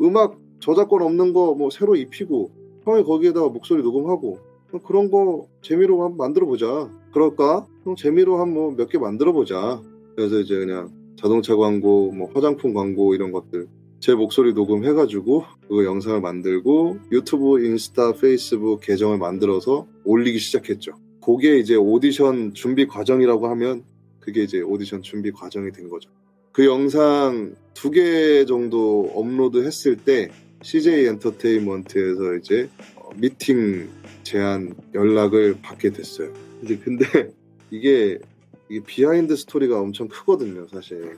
[0.00, 2.50] 음악 저작권 없는 거 뭐 새로 입히고
[2.84, 4.38] 형이 거기에다가 목소리 녹음하고
[4.86, 6.88] 그런 거 재미로 한번 만들어 보자.
[7.12, 7.66] 그럴까?
[7.84, 9.82] 형 재미로 한번 몇 개 만들어 보자.
[10.16, 13.66] 그래서 이제 그냥 자동차 광고, 뭐 화장품 광고 이런 것들
[13.98, 20.92] 제 목소리 녹음해가지고 그 영상을 만들고 유튜브, 인스타, 페이스북 계정을 만들어서 올리기 시작했죠.
[21.24, 23.82] 그게 이제 오디션 준비 과정이라고 하면
[24.20, 26.10] 그게 이제 오디션 준비 과정이 된 거죠.
[26.52, 30.30] 그 영상 두 개 정도 업로드 했을 때
[30.62, 33.88] CJ 엔터테인먼트에서 이제 어, 미팅
[34.22, 36.30] 제안 연락을 받게 됐어요.
[36.62, 37.06] 이제 근데
[37.70, 38.18] 이게,
[38.68, 41.16] 이게 비하인드 스토리가 엄청 크거든요, 사실.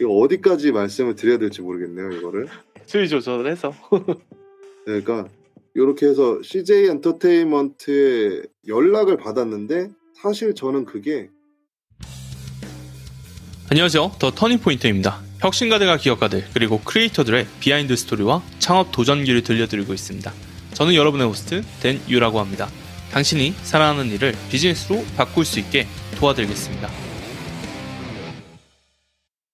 [0.00, 2.46] 이거 어디까지 말씀을 드려야 될지 모르겠네요, 이거를.
[2.86, 3.74] 수위 조절을 해서.
[4.86, 5.28] 네, 그러니까
[5.74, 11.28] 이렇게 해서 CJ 엔터테인먼트에 연락을 받았는데 사실 저는 그게
[13.70, 14.12] 안녕하세요.
[14.18, 15.20] 더 터닝포인트입니다.
[15.40, 20.32] 혁신가들과 기업가들 그리고 크리에이터들의 비하인드 스토리와 창업 도전기를 들려드리고 있습니다.
[20.72, 22.70] 저는 여러분의 호스트 댄유라고 합니다.
[23.12, 26.88] 당신이 사랑하는 일을 비즈니스로 바꿀 수 있게 도와드리겠습니다.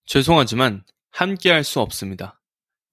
[0.06, 2.40] 죄송하지만 함께할 수 없습니다.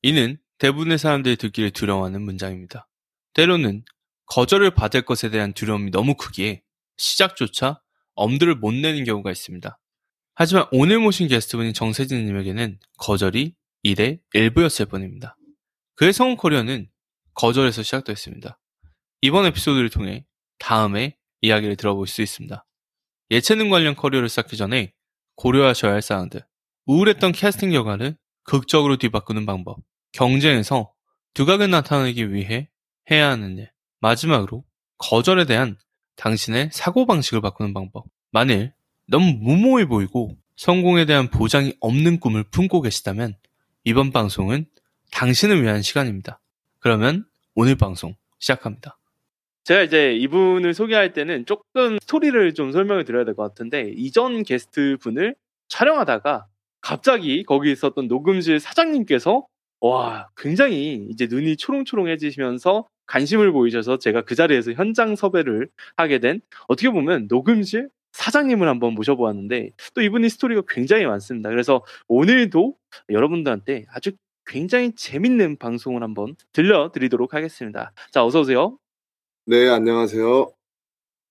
[0.01, 2.87] 이는 대부분의 사람들이 듣기를 두려워하는 문장입니다.
[3.35, 3.83] 때로는
[4.25, 6.63] 거절을 받을 것에 대한 두려움이 너무 크기에
[6.97, 7.79] 시작조차
[8.15, 9.77] 엄두를 못 내는 경우가 있습니다.
[10.35, 15.37] 하지만 오늘 모신 게스트분인 정세진님에게는 거절이 일의 1부였을 뿐입니다.
[15.95, 16.89] 그의 성우 커리어는
[17.33, 18.59] 거절에서 시작됐습니다.
[19.21, 20.25] 이번 에피소드를 통해
[20.57, 22.65] 다음에 이야기를 들어볼 수 있습니다.
[23.31, 24.93] 예체능 관련 커리어를 쌓기 전에
[25.35, 26.41] 고려하셔야 할 사항들,
[26.85, 29.77] 우울했던 캐스팅 결과를 극적으로 뒤바꾸는 방법,
[30.13, 30.91] 경쟁에서
[31.33, 32.69] 두각을 나타내기 위해
[33.09, 34.65] 해야 하는 일, 마지막으로
[34.97, 35.77] 거절에 대한
[36.15, 38.05] 당신의 사고방식을 바꾸는 방법.
[38.31, 38.73] 만일
[39.07, 43.35] 너무 무모해 보이고 성공에 대한 보장이 없는 꿈을 품고 계시다면
[43.83, 44.65] 이번 방송은
[45.11, 46.39] 당신을 위한 시간입니다.
[46.79, 48.97] 그러면 오늘 방송 시작합니다.
[49.63, 54.97] 제가 이제 이분을 소개할 때는 조금 스토리를 좀 설명을 드려야 될 것 같은데 이전 게스트
[55.01, 55.35] 분을
[55.67, 56.47] 촬영하다가
[56.81, 59.45] 갑자기 거기 있었던 녹음실 사장님께서
[59.81, 66.89] 와 굉장히 이제 눈이 초롱초롱해지시면서 관심을 보이셔서 제가 그 자리에서 현장 섭외를 하게 된 어떻게
[66.89, 71.49] 보면 녹음실 사장님을 한번 모셔보았는데 또 이분의 스토리가 굉장히 많습니다.
[71.49, 72.75] 그래서 오늘도
[73.09, 74.11] 여러분들한테 아주
[74.45, 77.93] 굉장히 재밌는 방송을 한번 들려드리도록 하겠습니다.
[78.11, 78.77] 자, 어서오세요.
[79.45, 80.51] 네, 안녕하세요.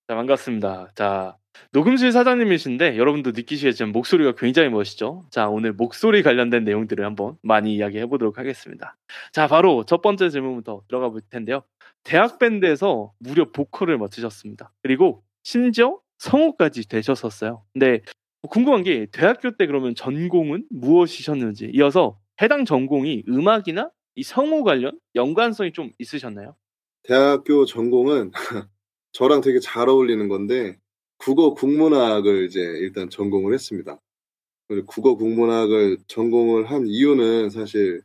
[0.07, 0.91] 자, 반갑습니다.
[0.95, 1.37] 자,
[1.73, 5.25] 녹음실 사장님이신데 여러분도 느끼시겠지만 목소리가 굉장히 멋있죠?
[5.31, 8.95] 자, 오늘 목소리 관련된 내용들을 한번 많이 이야기해 보도록 하겠습니다.
[9.33, 11.61] 자, 바로 첫 번째 질문부터 들어가 볼 텐데요.
[12.03, 14.71] 대학 밴드에서 무려 보컬을 맡으셨습니다.
[14.81, 17.63] 그리고 심지어 성우까지 되셨었어요.
[17.73, 18.01] 근데
[18.49, 25.71] 궁금한 게 대학교 때 그러면 전공은 무엇이셨는지 이어서 해당 전공이 음악이나 이 성우 관련 연관성이
[25.71, 26.55] 좀 있으셨나요?
[27.03, 28.31] 대학교 전공은
[29.13, 30.77] 저랑 되게 잘 어울리는 건데
[31.17, 33.99] 국어 국문학을 이제 일단 전공을 했습니다.
[34.67, 38.01] 그리고 국어 국문학을 전공을 한 이유는 사실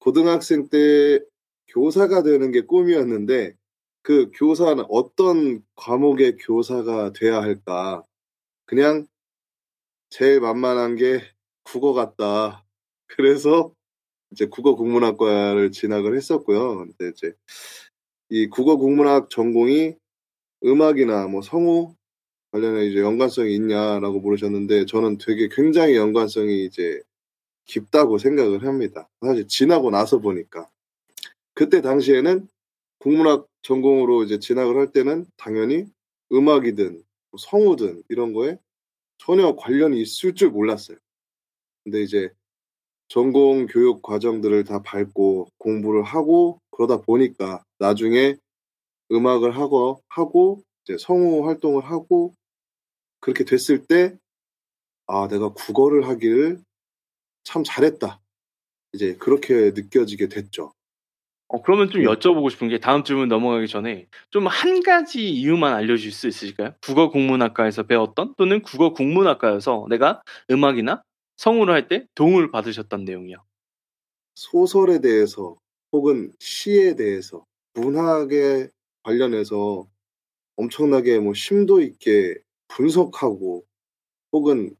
[0.00, 1.20] 고등학생 때
[1.68, 3.54] 교사가 되는 게 꿈이었는데
[4.02, 8.02] 그 교사는 어떤 과목의 교사가 돼야 할까?
[8.66, 9.06] 그냥
[10.10, 11.20] 제일 만만한 게
[11.64, 12.64] 국어 같다.
[13.06, 13.72] 그래서
[14.32, 16.78] 이제 국어 국문학과를 진학을 했었고요.
[16.96, 17.32] 근데 이제
[18.30, 19.94] 이 국어 국문학 전공이
[20.64, 21.94] 음악이나 뭐 성우
[22.52, 27.02] 관련해 이제 연관성이 있냐라고 물으셨는데 저는 되게 굉장히 연관성이 이제
[27.66, 29.08] 깊다고 생각을 합니다.
[29.20, 30.68] 사실 지나고 나서 보니까
[31.54, 32.48] 그때 당시에는
[33.00, 35.86] 국문학 전공으로 이제 진학을 할 때는 당연히
[36.32, 37.02] 음악이든
[37.38, 38.58] 성우든 이런 거에
[39.16, 40.98] 전혀 관련이 있을 줄 몰랐어요.
[41.82, 42.30] 근데 이제
[43.08, 48.36] 전공 교육 과정들을 다 밟고 공부를 하고 그러다 보니까 나중에
[49.10, 52.34] 음악을 하고 하고 이제 성우 활동을 하고
[53.20, 54.16] 그렇게 됐을 때
[55.06, 56.60] 아, 내가 국어를 하기를
[57.44, 58.20] 참 잘했다.
[58.92, 60.72] 이제 그렇게 느껴지게 됐죠.
[61.52, 62.08] 어, 그러면 좀 네.
[62.08, 66.72] 여쭤보고 싶은 게 다음 질문 넘어가기 전에 좀 한 가지 이유만 알려주실 수 있으실까요?
[66.82, 71.02] 국어 국문학과에서 배웠던 또는 국어 국문학과에서 내가 음악이나
[71.36, 73.36] 성우를 할 때 도움을 받으셨던 내용이요.
[74.36, 75.56] 소설에 대해서
[75.92, 77.44] 혹은 시에 대해서
[77.74, 78.68] 문학에
[79.02, 79.86] 관련해서
[80.56, 82.36] 엄청나게 뭐 심도 있게
[82.68, 83.64] 분석하고
[84.32, 84.76] 혹은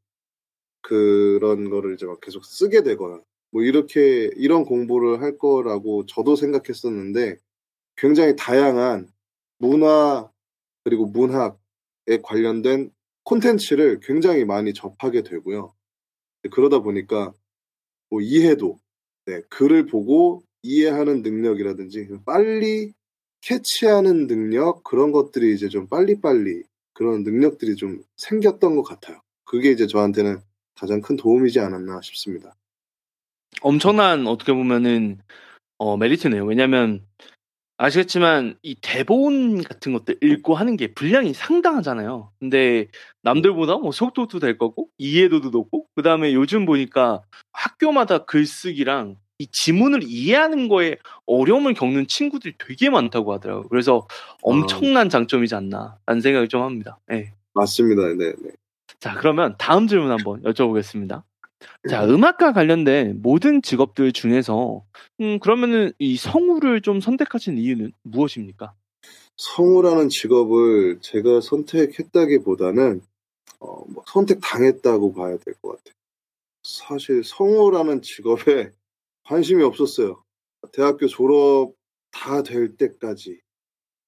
[0.83, 3.21] 그런 거를 이제 막 계속 쓰게 되거나
[3.53, 7.37] 뭐 이렇게 이런 공부를 할 거라고 저도 생각했었는데
[7.97, 9.09] 굉장히 다양한
[9.59, 10.31] 문화
[10.85, 11.57] 그리고 문학에
[12.23, 12.91] 관련된
[13.25, 15.75] 콘텐츠를 굉장히 많이 접하게 되고요.
[16.43, 17.35] 네, 그러다 보니까
[18.11, 18.79] 뭐 이해도
[19.27, 22.93] 네, 글을 보고 이해하는 능력이라든지 빨리
[23.43, 26.63] 캐치하는 능력 그런 것들이 이제 좀 빨리빨리
[26.95, 29.21] 그런 능력들이 좀 생겼던 것 같아요.
[29.45, 30.41] 그게 이제 저한테는
[30.77, 32.55] 가장 큰 도움이지 않았나 싶습니다.
[33.61, 35.19] 엄청난 어떻게 보면은
[35.79, 36.45] 어, 메리트네요.
[36.45, 37.03] 왜냐면
[37.79, 42.31] 아시겠지만 이 대본 같은 것들 읽고 하는 게 분량이 상당하잖아요.
[42.39, 42.89] 근데
[43.23, 47.23] 남들보다 뭐 속도도 될 거고 이해도도 높고 그 다음에 요즘 보니까
[47.53, 53.69] 학교마다 글쓰기랑 이 지문을 이해하는 거에 어려움을 겪는 친구들이 되게 많다고 하더라고요.
[53.71, 54.37] 그래서 아.
[54.43, 56.99] 엄청난 장점이지 않나 라는 생각을 좀 합니다.
[57.07, 57.33] 네.
[57.55, 58.09] 맞습니다.
[58.15, 58.51] 네, 네.
[58.99, 61.23] 자 그러면 다음 질문 한번 여쭤보겠습니다.
[61.89, 62.11] 자, 예.
[62.13, 64.85] 음악과 관련된 모든 직업들 중에서
[65.21, 68.75] 음, 그러면은 이 성우를 좀 선택하신 이유는 무엇입니까?
[69.37, 73.01] 성우라는 직업을 제가 선택했다기보다는
[73.61, 75.95] 어, 뭐 선택당했다고 봐야 될 것 같아요.
[76.63, 78.71] 사실 성우라는 직업에
[79.27, 80.23] 관심이 없었어요.
[80.73, 81.73] 대학교 졸업
[82.11, 83.41] 다 될 때까지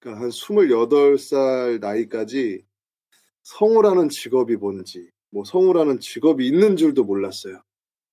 [0.00, 2.62] 그러니까 한 28살 나이까지
[3.44, 7.62] 성우라는 직업이 뭔지 뭐 성우라는 직업이 있는 줄도 몰랐어요.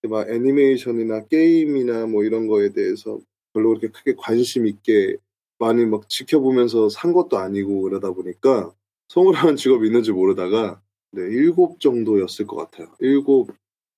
[0.04, 3.20] 막 애니메이션이나 게임이나 뭐 이런 거에 대해서
[3.54, 5.18] 별로 그렇게 크게 관심 있게
[5.58, 8.72] 많이 막 지켜보면서 산 것도 아니고 그러다 보니까
[9.10, 10.82] 성우라는 직업이 있는지 모르다가
[11.12, 12.88] 네, 일곱 정도였을 것 같아요.
[13.00, 13.50] 일곱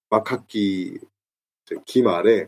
[0.09, 0.97] 막학기
[1.85, 2.47] 기말에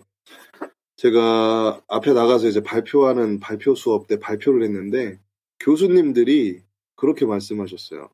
[0.97, 5.19] 제가 앞에 나가서 이제 발표하는 발표 수업 때 발표를 했는데
[5.59, 6.61] 교수님들이
[6.95, 8.09] 그렇게 말씀하셨어요.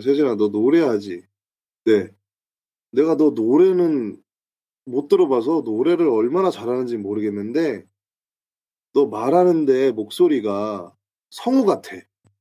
[0.00, 1.22] 세진아 너 노래하지.
[1.88, 2.10] 때 네.
[2.92, 4.22] 내가 너 노래는
[4.84, 7.84] 못 들어봐서 노래를 얼마나 잘하는지 모르겠는데
[8.92, 10.94] 너 말하는데 목소리가
[11.30, 11.96] 성우 같아.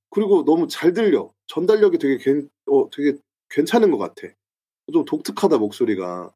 [0.09, 1.33] 그리고 너무 잘 들려.
[1.47, 3.17] 전달력이 되게 괜, 어, 되게
[3.49, 4.27] 괜찮은 것 같아.
[4.93, 6.33] 좀 독특하다 목소리가.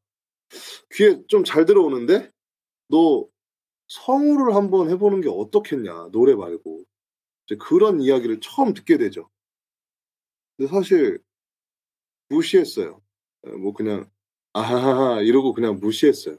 [0.93, 2.29] 귀에 좀 잘 들어오는데
[2.89, 3.25] 너
[3.87, 6.83] 성우를 한번 해보는 게 어떻겠냐 노래 말고
[7.59, 9.29] 그런 이야기를 처음 듣게 되죠.
[10.57, 11.19] 근데 사실
[12.31, 13.01] 무시했어요.
[13.43, 14.09] 어, 뭐 그냥
[14.53, 16.37] 아하하 하 이러고 그냥 무시했어요.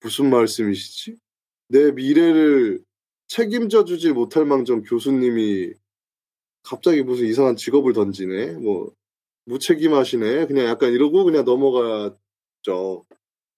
[0.00, 1.16] 무슨 말씀이시지?
[1.68, 2.80] 내 미래를
[3.28, 5.72] 책임져 주지 못할 망정 교수님이
[6.64, 8.56] 갑자기 무슨 이상한 직업을 던지네.
[8.58, 8.92] 뭐
[9.46, 10.46] 무책임하시네.
[10.46, 13.04] 그냥 약간 이러고 그냥 넘어갔죠.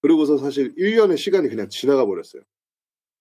[0.02, 2.42] 그러고서 사실 1년의 시간이 그냥 지나가 버렸어요.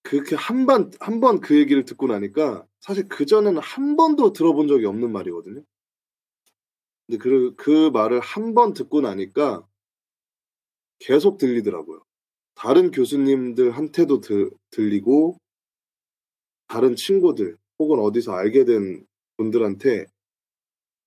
[0.04, 4.88] 그렇게 한 번, 한 번 그 얘기를 듣고 나니까 사실 그전에는 한 번도 들어본 적이
[4.88, 5.62] 없는 말이거든요.
[7.12, 9.66] 근데 그, 그 말을 한 번 듣고 나니까
[11.00, 12.04] 계속 들리더라고요.
[12.56, 15.38] 다른 교수님들한테도 들, 들리고
[16.68, 19.06] 다른 친구들 혹은 어디서 알게 된
[19.38, 20.06] 분들한테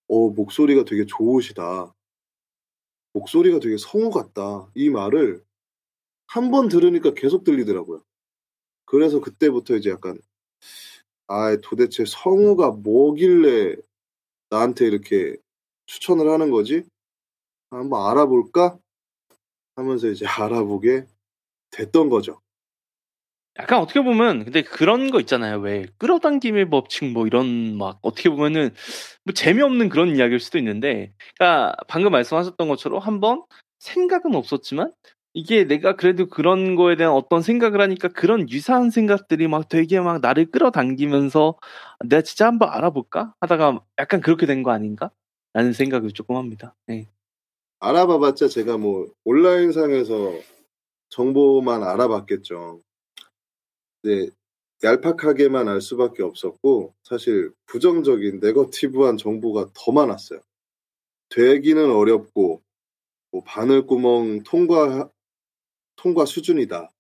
[0.09, 1.95] 어, 목소리가 되게 좋으시다.
[3.15, 4.71] 목소리가 되게 성우 같다.
[4.75, 5.43] 이 말을
[6.27, 8.03] 한 번 들으니까 계속 들리더라고요.
[8.87, 10.19] 그래서 그때부터 이제 약간
[11.29, 13.77] 아 도대체 성우가 뭐길래
[14.51, 15.37] 나한테 이렇게
[15.87, 16.83] 추천을 하는 거지.
[17.71, 18.77] 한번 알아볼까?
[19.77, 21.07] 하면서 이제 알아보게
[21.73, 22.41] 됐던 거죠.
[23.57, 25.59] 약간 어떻게 보면 근데 그런 거 있잖아요.
[25.59, 28.71] 왜 끌어당김의 법칙 뭐 이런 막 어떻게 보면은
[29.25, 33.45] 뭐 재미없는 그런 이야기일 수도 있는데, 그러니까 방금 말씀하셨던 것처럼 한번
[33.79, 34.93] 생각은 없었지만
[35.35, 40.21] 이게 내가 그래도 그런 거에 대한 어떤 생각을 하니까 그런 유사한 생각들이 막 되게 막
[40.21, 41.57] 나를 끌어당기면서
[42.07, 45.11] 내가 진짜 한번 알아볼까 하다가 약간 그렇게 된 거 아닌가?
[45.55, 46.75] 라는 생각을 조금 합니다.
[46.87, 47.09] 네.
[47.79, 50.33] 알아봐봤자 제가 뭐 온라인상에서
[51.11, 52.83] 정보만 알아봤겠죠.
[54.03, 54.31] 이
[54.83, 60.41] 얄팍하게만 알 수밖에 없었고 사실 부정적인 네거티브한 정보가 더 많았어요.
[61.31, 62.61] 되기는 어렵고
[63.31, 65.09] 뭐 바늘구멍 통과
[65.97, 66.91] 통과 수준이다.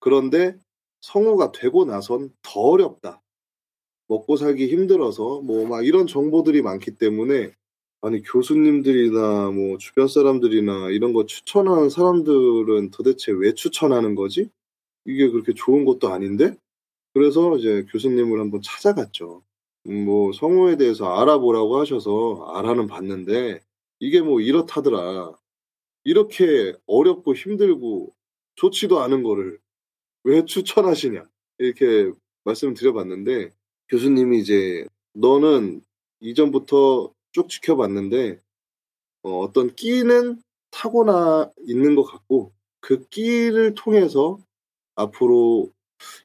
[0.00, 0.56] 그런데
[1.02, 3.20] 성우가 되고 나선 더 어렵다.
[4.08, 7.52] 먹고 살기 힘들어서 뭐 막 이런 정보들이 많기 때문에
[8.02, 14.48] 아니 교수님들이나 뭐 주변 사람들이나 이런 거 추천하는 사람들은 도대체 왜 추천하는 거지?
[15.06, 16.56] 이게 그렇게 좋은 것도 아닌데?
[17.14, 19.42] 그래서 이제 교수님을 한번 찾아갔죠.
[19.88, 23.60] 음, 뭐 성우에 대해서 알아보라고 하셔서 알아는 봤는데
[24.00, 25.32] 이게 뭐 이렇다더라.
[26.04, 28.10] 이렇게 어렵고 힘들고
[28.56, 29.58] 좋지도 않은 거를
[30.24, 31.26] 왜 추천하시냐
[31.58, 32.12] 이렇게
[32.44, 33.52] 말씀 드려봤는데
[33.88, 35.82] 교수님이 이제 너는
[36.20, 38.40] 이전부터 쭉 지켜봤는데
[39.24, 40.40] 어, 어떤 끼는
[40.70, 42.50] 타고나 있는 것 같고
[42.80, 44.38] 그 끼를 통해서
[44.94, 45.70] 앞으로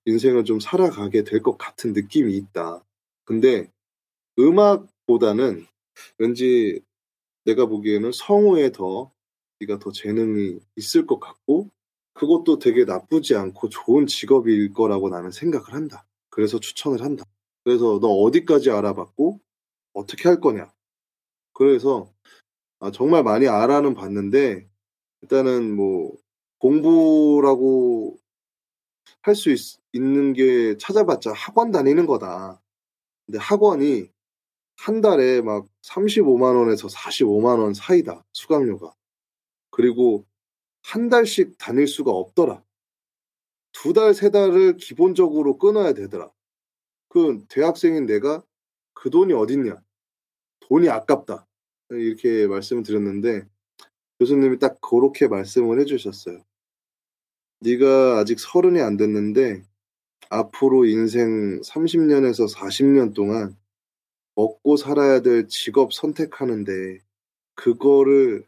[0.05, 2.81] 인생을 좀 살아가게 될 것 같은 느낌이 있다.
[3.25, 3.69] 근데
[4.39, 5.65] 음악보다는
[6.17, 6.79] 왠지
[7.43, 9.11] 내가 보기에는 성우에 더
[9.59, 11.69] 네가 더 재능이 있을 것 같고
[12.13, 16.05] 그것도 되게 나쁘지 않고 좋은 직업일 거라고 나는 생각을 한다.
[16.29, 17.25] 그래서 추천을 한다.
[17.65, 19.41] 그래서 너 어디까지 알아봤고
[19.93, 20.71] 어떻게 할 거냐?
[21.53, 22.09] 그래서
[22.79, 24.67] 아, 정말 많이 알아는 봤는데
[25.21, 26.13] 일단은 뭐
[26.59, 28.17] 공부라고
[29.23, 29.49] 할 수
[29.93, 32.59] 있는 게 찾아봤자 학원 다니는 거다.
[33.25, 34.09] 근데 학원이
[34.79, 38.25] 한 달에 막 35만 원에서 45만 원 사이다.
[38.33, 38.93] 수강료가.
[39.71, 40.25] 그리고
[40.83, 42.63] 한 달씩 다닐 수가 없더라.
[43.73, 46.31] 두 달, 세 달을 기본적으로 끊어야 되더라.
[47.09, 48.41] 그 대학생인 내가
[48.95, 49.79] 그 돈이 어딨냐?
[50.71, 51.45] 돈이 아깝다.
[51.89, 53.45] 이렇게 말씀을 드렸는데
[54.21, 56.41] 교수님이 딱 그렇게 말씀을 해주셨어요.
[57.59, 59.63] 네가 아직 서른이 안 됐는데
[60.29, 63.57] 앞으로 인생 30년에서 40년 동안
[64.35, 66.99] 먹고 살아야 될 직업 선택하는데
[67.55, 68.45] 그거를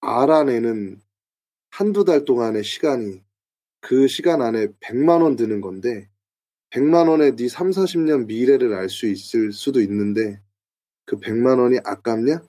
[0.00, 1.00] 알아내는
[1.70, 3.22] 한두 달 동안의 시간이
[3.80, 6.08] 그 시간 안에 100만 원 드는 건데
[6.70, 10.40] 100만 원에 네 3, 40년 미래를 알 수 있을 수도 있는데
[11.06, 12.42] 그 100만 원이 아깝냐?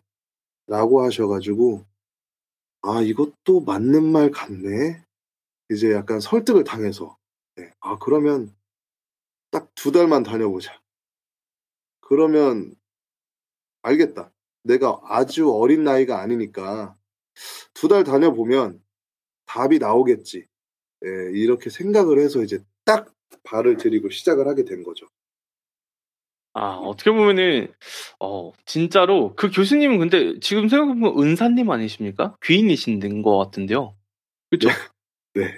[0.68, 1.86] 라고 하셔가지고
[2.84, 5.04] 아 이것도 맞는 말 같네.
[5.70, 7.18] 이제 약간 설득을 당해서
[7.56, 7.72] 네.
[7.80, 8.54] 아 그러면
[9.52, 10.72] 딱 두 달만 다녀보자.
[12.00, 12.74] 그러면
[13.82, 14.32] 알겠다.
[14.64, 16.96] 내가 아주 어린 나이가 아니니까
[17.74, 18.82] 두 달 다녀보면
[19.46, 20.48] 답이 나오겠지.
[21.06, 25.08] 예, 이렇게 생각을 해서 이제 딱 발을 들이고 시작을 하게 된 거죠.
[26.56, 27.68] 아 어떻게 보면은
[28.20, 32.36] 어 진짜로 그 교수님은 근데 지금 생각해보면 은사님 아니십니까?
[32.44, 33.96] 귀인이신 것 같은데요.
[34.52, 34.68] 그죠 네.
[35.50, 35.58] 네.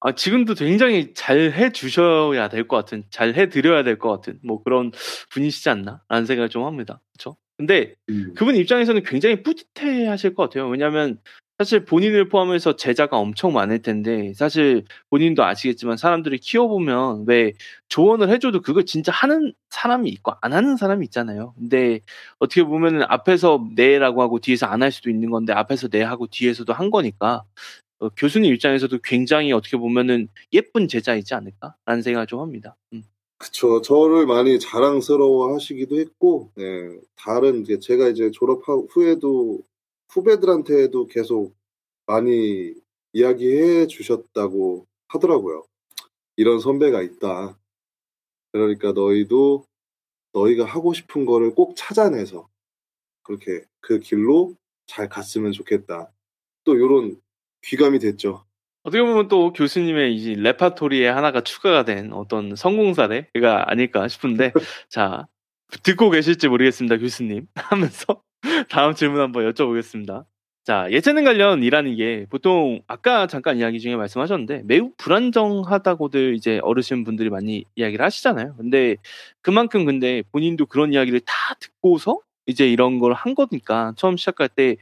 [0.00, 4.90] 아 지금도 굉장히 잘 해주셔야 될 것 같은, 잘 해드려야 될 것 같은 뭐 그런
[5.30, 7.00] 분이시지 않나라는 생각을 좀 합니다.
[7.12, 7.36] 그렇죠?
[7.56, 8.32] 근데 음.
[8.36, 10.66] 그분 입장에서는 굉장히 뿌듯해하실 것 같아요.
[10.66, 11.20] 왜냐하면
[11.62, 17.52] 사실 본인을 포함해서 제자가 엄청 많을 텐데 사실 본인도 아시겠지만 사람들이 키워보면 왜
[17.88, 21.54] 조언을 해줘도 그걸 진짜 하는 사람이 있고 안 하는 사람이 있잖아요.
[21.56, 22.00] 근데
[22.40, 26.72] 어떻게 보면은 앞에서 네라고 하고 뒤에서 안 할 수도 있는 건데 앞에서 네 하고 뒤에서도
[26.72, 27.44] 한 거니까
[28.00, 32.74] 어, 교수님 입장에서도 굉장히 어떻게 보면은 예쁜 제자이지 않을까라는 생각을 좀 합니다.
[32.92, 33.04] 음.
[33.38, 33.80] 그쵸.
[33.80, 36.64] 저를 많이 자랑스러워 하시기도 했고, 네.
[37.16, 39.58] 다른, 이제 제가 이제 졸업 후에도
[40.12, 41.54] 후배들한테도 계속
[42.06, 42.74] 많이
[43.12, 45.64] 이야기해 주셨다고 하더라고요.
[46.36, 47.58] 이런 선배가 있다.
[48.52, 49.66] 그러니까 너희도
[50.32, 52.48] 너희가 하고 싶은 거를 꼭 찾아내서
[53.22, 54.54] 그렇게 그 길로
[54.86, 56.10] 잘 갔으면 좋겠다.
[56.64, 57.20] 또 이런
[57.62, 58.44] 귀감이 됐죠.
[58.82, 64.52] 어떻게 보면 또 교수님의 이 레파토리에 하나가 추가가 된 어떤 성공 사례가 아닐까 싶은데
[64.90, 65.28] 자
[65.84, 68.22] 듣고 계실지 모르겠습니다 교수님 하면서
[68.70, 70.24] 다음 질문 한번 여쭤보겠습니다.
[70.64, 77.30] 자, 예체능 관련이라는 게 보통 아까 잠깐 이야기 중에 말씀하셨는데 매우 불안정하다고들 이제 어르신 분들이
[77.30, 78.54] 많이 이야기를 하시잖아요.
[78.56, 78.96] 근데
[79.42, 84.76] 그만큼 근데 본인도 그런 이야기를 다 듣고서 이제 이런 걸 한 거니까 처음 시작할 때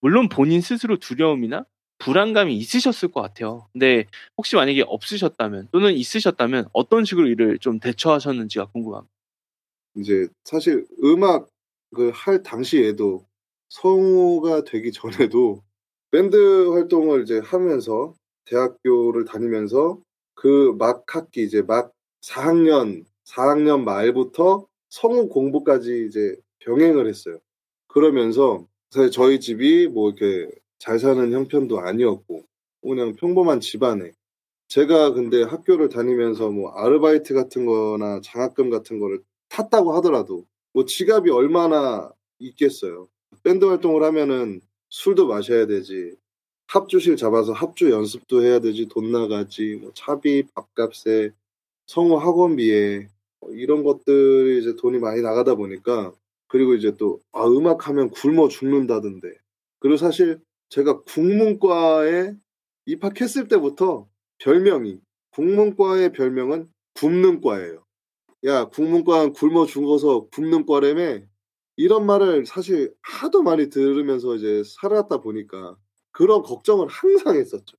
[0.00, 1.64] 물론 본인 스스로 두려움이나
[1.98, 3.66] 불안감이 있으셨을 것 같아요.
[3.72, 4.04] 근데
[4.36, 9.12] 혹시 만약에 없으셨다면 또는 있으셨다면 어떤 식으로 일을 좀 대처하셨는지가 궁금합니다.
[9.98, 11.48] 이제 사실 음악
[11.94, 13.24] 그할 당시에도
[13.70, 15.62] 성우가 되기 전에도
[16.10, 19.98] 밴드 활동을 이제 하면서 대학교를 다니면서
[20.34, 27.38] 그 막 학기 이제 막 4학년 4학년 말부터 성우 공부까지 이제 병행을 했어요.
[27.88, 32.42] 그러면서 사실 저희 집이 뭐 이렇게 잘 사는 형편도 아니었고
[32.82, 34.12] 그냥 평범한 집안에
[34.68, 41.30] 제가 근데 학교를 다니면서 뭐 아르바이트 같은 거나 장학금 같은 거를 탔다고 하더라도 뭐 지갑이
[41.30, 43.08] 얼마나 있겠어요.
[43.44, 46.16] 밴드 활동을 하면은 술도 마셔야 되지.
[46.66, 48.88] 합주실 잡아서 합주 연습도 해야 되지.
[48.88, 49.76] 돈 나가지.
[49.80, 51.30] 뭐 차비, 밥값에
[51.86, 53.06] 성우 학원비에
[53.40, 56.12] 뭐 이런 것들이 이제 돈이 많이 나가다 보니까
[56.48, 59.28] 그리고 이제 또 아, 음악하면 굶어 죽는다던데.
[59.78, 60.40] 그리고 사실
[60.70, 62.34] 제가 국문과에
[62.86, 64.98] 입학했을 때부터 별명이
[65.30, 67.83] 국문과의 별명은 굶는 과예요.
[68.44, 71.24] 야 국문과 굶어 죽어서 굶는 꽈래매
[71.76, 75.76] 이런 말을 사실 하도 많이 들으면서 이제 살았다 보니까
[76.12, 77.76] 그런 걱정을 항상 했었죠.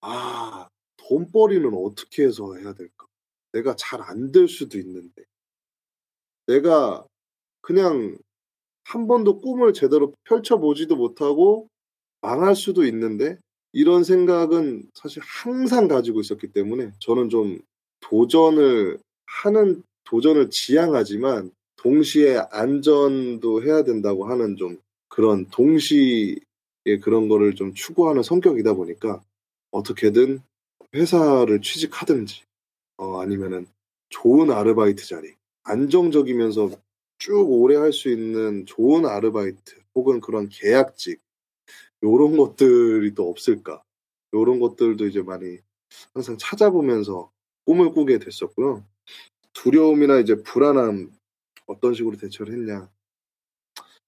[0.00, 0.68] 아
[1.08, 3.06] 돈벌이는 어떻게 해서 해야 될까?
[3.52, 5.22] 내가 잘 안 될 수도 있는데
[6.48, 7.06] 내가
[7.62, 8.18] 그냥
[8.84, 11.68] 한 번도 꿈을 제대로 펼쳐보지도 못하고
[12.22, 13.38] 망할 수도 있는데
[13.72, 17.60] 이런 생각은 사실 항상 가지고 있었기 때문에 저는 좀
[18.00, 26.36] 도전을 하는 도전을 지향하지만 동시에 안전도 해야 된다고 하는 좀 그런 동시에
[27.02, 29.22] 그런 거를 좀 추구하는 성격이다 보니까
[29.70, 30.40] 어떻게든
[30.94, 32.42] 회사를 취직하든지
[32.96, 33.66] 어, 아니면은
[34.08, 35.32] 좋은 아르바이트 자리
[35.64, 36.70] 안정적이면서
[37.18, 41.20] 쭉 오래 할 수 있는 좋은 아르바이트 혹은 그런 계약직
[42.02, 43.82] 요런 것들이 또 없을까
[44.34, 45.58] 요런 것들도 이제 많이
[46.14, 47.30] 항상 찾아보면서
[47.66, 48.82] 꿈을 꾸게 됐었고요
[49.58, 51.10] 두려움이나 이제 불안함
[51.66, 52.88] 어떤 식으로 대처를 했냐.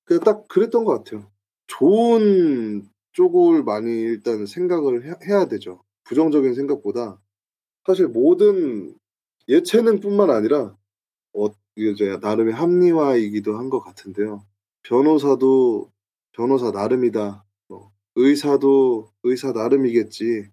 [0.05, 1.29] 그냥 딱 그랬던 것 같아요.
[1.67, 5.83] 좋은 쪽을 많이 일단 생각을 해, 야 되죠.
[6.05, 7.21] 부정적인 생각보다
[7.87, 8.95] 사실 모든
[9.49, 10.77] 예체능뿐만 아니라
[11.33, 14.45] 어, 이제 나름의 합리화이기도 한 것 같은데요.
[14.83, 15.91] 변호사도
[16.33, 17.45] 변호사 나름이다.
[17.69, 20.47] 뭐 의사도 의사 나름이겠지.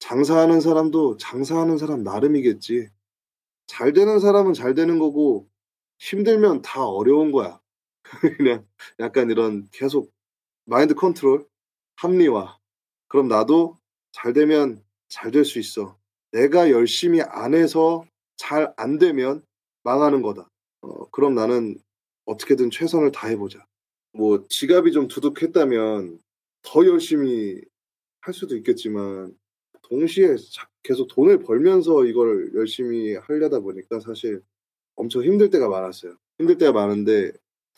[0.00, 2.88] 장사하는 사람도 장사하는 사람 나름이겠지.
[3.68, 5.46] 잘 되는 사람은 잘 되는 거고
[6.00, 7.60] 힘들면 다 어려운 거야.
[8.38, 8.66] 그냥
[8.98, 10.10] 약간 이런 계속
[10.64, 11.46] 마인드 컨트롤,
[11.96, 12.58] 합리화.
[13.08, 13.76] 그럼 나도
[14.12, 15.96] 잘 되면 잘 될 수 있어.
[16.32, 18.04] 내가 열심히 안 해서
[18.36, 19.44] 잘 안 되면
[19.84, 20.48] 망하는 거다.
[20.80, 21.76] 어, 그럼 나는
[22.24, 23.66] 어떻게든 최선을 다해보자.
[24.12, 26.18] 뭐 지갑이 좀 두둑했다면
[26.62, 27.60] 더 열심히
[28.22, 29.36] 할 수도 있겠지만
[29.88, 30.36] 동시에
[30.82, 34.42] 계속 돈을 벌면서 이걸 열심히 하려다 보니까 사실
[34.94, 36.14] 엄청 힘들 때가 많았어요.
[36.38, 37.32] 힘들 때가 많은데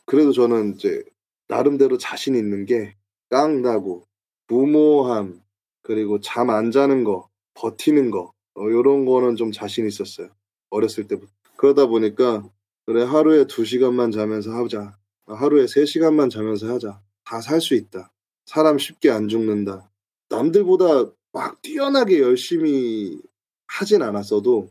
[0.06, 1.02] 그래도 저는 이제
[1.48, 2.94] 나름대로 자신 있는 게
[3.30, 4.06] 깡나고
[4.48, 5.40] 무모함
[5.82, 10.28] 그리고 잠 안 자는 거 버티는 거 어, 이런 거는 좀 자신 있었어요.
[10.70, 12.48] 어렸을 때부터 그러다 보니까
[12.86, 17.74] 그래 하루에 두 시간만 자면서 하자 아, 하루에 세 시간만 자면서 하자 다 살 수
[17.74, 18.12] 있다
[18.46, 19.90] 사람 쉽게 안 죽는다
[20.28, 23.18] 남들보다 막 뛰어나게 열심히
[23.68, 24.68] 하진 않았어도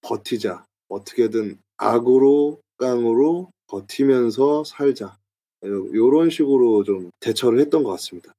[0.00, 0.66] 버티자.
[0.88, 5.16] 어떻게든 악으로 깡으로 버티면서 살자.
[5.60, 8.32] 이런 식으로 좀 대처를 했던 것 같습니다.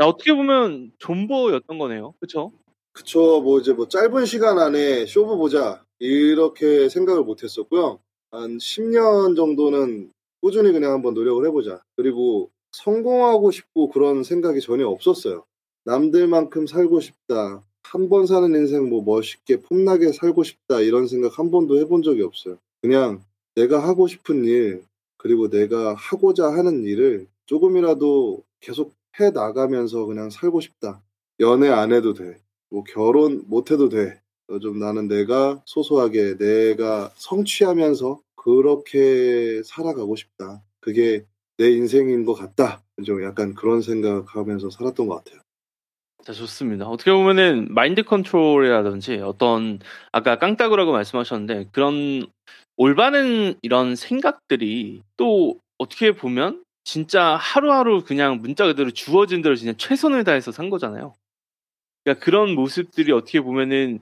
[0.00, 2.14] 야, 어떻게 보면 존버였던 거네요.
[2.20, 2.52] 그쵸?
[2.92, 3.40] 그쵸.
[3.40, 5.84] 뭐 이제 뭐 짧은 시간 안에 쇼부 보자.
[5.98, 7.98] 이렇게 생각을 못 했었고요.
[8.30, 11.82] 한 10년 정도는 꾸준히 그냥 한번 노력을 해보자.
[11.96, 15.44] 그리고 성공하고 싶고 그런 생각이 전혀 없었어요.
[15.88, 17.64] 남들만큼 살고 싶다.
[17.82, 20.80] 한 번 사는 인생 뭐 멋있게 폼나게 살고 싶다.
[20.82, 22.58] 이런 생각 한 번도 해본 적이 없어요.
[22.82, 23.22] 그냥
[23.54, 24.82] 내가 하고 싶은 일,
[25.16, 31.02] 그리고 내가 하고자 하는 일을 조금이라도 계속 해 나가면서 그냥 살고 싶다.
[31.40, 32.36] 연애 안 해도 돼.
[32.68, 34.20] 뭐 결혼 못 해도 돼.
[34.50, 40.62] 요즘 어, 나는 내가 소소하게 내가 성취하면서 그렇게 살아가고 싶다.
[40.80, 41.24] 그게
[41.56, 42.82] 내 인생인 것 같다.
[43.06, 45.40] 좀 약간 그런 생각하면서 살았던 것 같아요.
[46.28, 46.84] 자, 네, 좋습니다.
[46.86, 49.78] 어떻게 보면은 마인드 컨트롤이라든지 어떤
[50.12, 52.26] 아까 깡따구라고 말씀하셨는데 그런
[52.76, 60.24] 올바른 이런 생각들이 또 어떻게 보면 진짜 하루하루 그냥 문자 그대로 주어진 대로 그냥 최선을
[60.24, 61.14] 다해서 산 거잖아요.
[62.04, 64.00] 그러니까 그런 모습들이 어떻게 보면은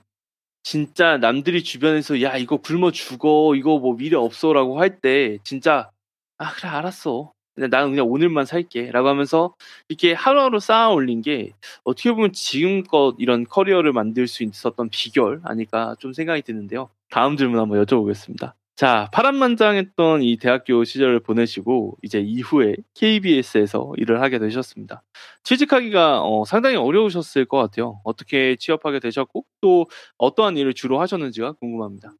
[0.64, 5.90] 진짜 남들이 주변에서 야 이거 굶어 죽어 이거 뭐 미래 없어라고 할 때 진짜
[6.38, 9.54] 아 그래 알았어 나는 그냥 오늘만 살게 라고 하면서
[9.88, 11.52] 이렇게 하루하루 쌓아 올린 게
[11.84, 16.90] 어떻게 보면 지금껏 이런 커리어를 만들 수 있었던 비결 아닐까 좀 생각이 드는데요.
[17.10, 18.52] 다음 질문 한번 여쭤보겠습니다.
[18.76, 25.02] 자, 파란만장했던 이 대학교 시절을 보내시고 이제 이후에 KBS에서 일을 하게 되셨습니다.
[25.44, 28.00] 취직하기가 어, 상당히 어려우셨을 것 같아요.
[28.04, 29.86] 어떻게 취업하게 되셨고 또
[30.18, 32.12] 어떠한 일을 주로 하셨는지가 궁금합니다.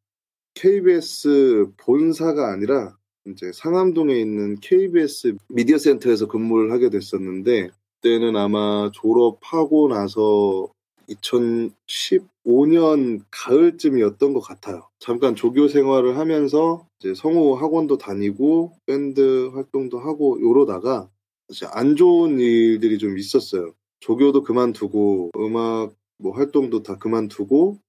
[0.55, 2.96] KBS 본사가 아니라
[3.31, 7.69] 이제 상암동에 있는 KBS 미디어 센터에서 근무를 하게 됐었는데
[8.01, 10.71] 그때는 아마 졸업하고 나서
[11.09, 14.87] 2015년 가을쯤이었던 것 같아요.
[14.99, 21.09] 잠깐 조교 생활을 하면서 이제 성우 학원도 다니고 밴드 활동도 하고 이러다가
[21.49, 23.71] 사실 안 좋은 일들이 좀 있었어요.
[24.01, 27.79] 조교도 그만두고 음악 뭐 활동도 다 그만두고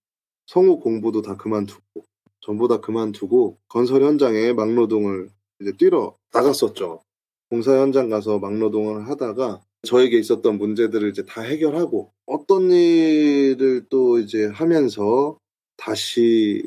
[0.47, 2.05] 성우 공부도 다 그만두고
[2.41, 5.29] 전부 다 그만두고 건설 현장에 막노동을
[5.61, 7.01] 이제 뛰러 나갔었죠.
[7.51, 14.47] 공사 현장 가서 막노동을 하다가 저에게 있었던 문제들을 이제 다 해결하고 어떤 일을 또 이제
[14.47, 15.39] 하면서
[15.77, 16.65] 다시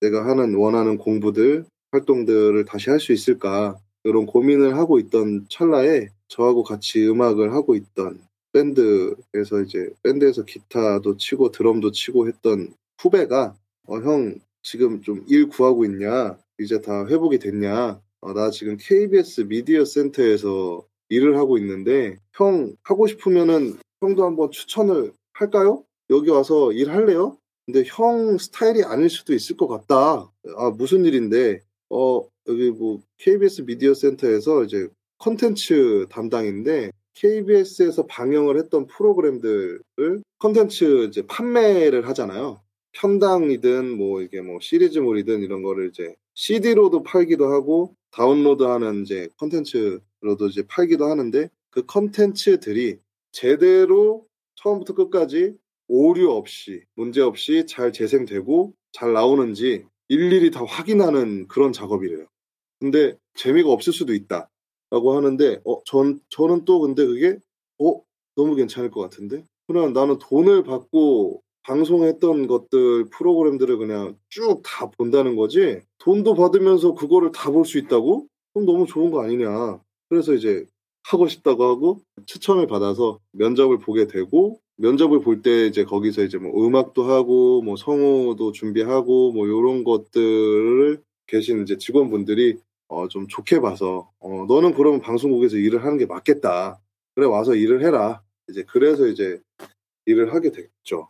[0.00, 6.62] 내가 하는 원하는 공부들 활동들을 다시 할 수 있을까 이런 고민을 하고 있던 찰나에 저하고
[6.62, 8.20] 같이 음악을 하고 있던
[8.52, 13.56] 밴드에서 이제 밴드에서 기타도 치고 드럼도 치고 했던 후배가
[13.88, 16.36] 어, 형 지금 좀 일 구하고 있냐?
[16.58, 18.00] 이제 다 회복이 됐냐?
[18.20, 25.12] 어, 나 지금 KBS 미디어 센터에서 일을 하고 있는데 형 하고 싶으면은 형도 한번 추천을
[25.34, 25.84] 할까요?
[26.10, 27.36] 여기 와서 일할래요?
[27.66, 30.30] 근데 형 스타일이 아닐 수도 있을 것 같다.
[30.56, 31.60] 아 무슨 일인데?
[31.90, 39.82] 어 여기 뭐 KBS 미디어 센터에서 이제 컨텐츠 담당인데 KBS에서 방영을 했던 프로그램들을
[40.38, 42.60] 컨텐츠 이제 판매를 하잖아요.
[42.94, 50.64] 편당이든 뭐 이게 뭐 시리즈물이든 이런 거를 이제 CD로도 팔기도 하고 다운로드하는 이제 컨텐츠로도 이제
[50.66, 52.98] 팔기도 하는데 그 컨텐츠들이
[53.32, 55.54] 제대로 처음부터 끝까지
[55.88, 62.26] 오류 없이 문제 없이 잘 재생되고 잘 나오는지 일일이 다 확인하는 그런 작업이래요.
[62.80, 67.38] 근데 재미가 없을 수도 있다라고 하는데 어 전 저는 또 근데 그게
[67.80, 68.00] 어
[68.36, 75.36] 너무 괜찮을 것 같은데 그러면 나는 돈을 받고 방송했던 것들 프로그램들을 그냥 쭉 다 본다는
[75.36, 78.26] 거지 돈도 받으면서 그거를 다 볼 수 있다고?
[78.52, 79.80] 그럼 너무 좋은 거 아니냐.
[80.08, 80.66] 그래서 이제
[81.04, 86.66] 하고 싶다고 하고 추첨을 받아서 면접을 보게 되고 면접을 볼 때 이제 거기서 이제 뭐
[86.66, 94.44] 음악도 하고 뭐 성우도 준비하고 뭐 이런 것들을 계신 이제 직원분들이 어좀 좋게 봐서 어
[94.48, 96.78] 너는 그러면 방송국에서 일을 하는 게 맞겠다.
[97.14, 98.22] 그래 와서 일을 해라.
[98.48, 99.40] 이제 그래서 이제
[100.06, 101.08] 일을 하게 됐죠.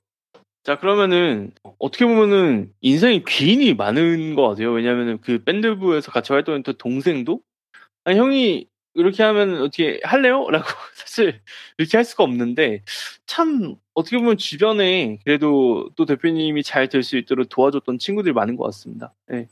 [0.64, 4.72] 자 그러면은 어떻게 보면은 인생이 괜히 많은 것 같아요.
[4.72, 7.38] 왜냐면은 하그 밴드부에서 같이 활동했던 동생도
[8.04, 10.48] 아니 형이 이렇게 하면 어떻게 할래요?
[10.50, 11.40] 라고 사실
[11.78, 12.82] 이렇게 할 수가 없는데
[13.26, 18.64] 참 어떻게 보면 주변에 그래도 또 대표님이 잘 될 수 있도록 도와줬던 친구들이 많은 것
[18.64, 19.12] 같습니다.
[19.28, 19.48] 네.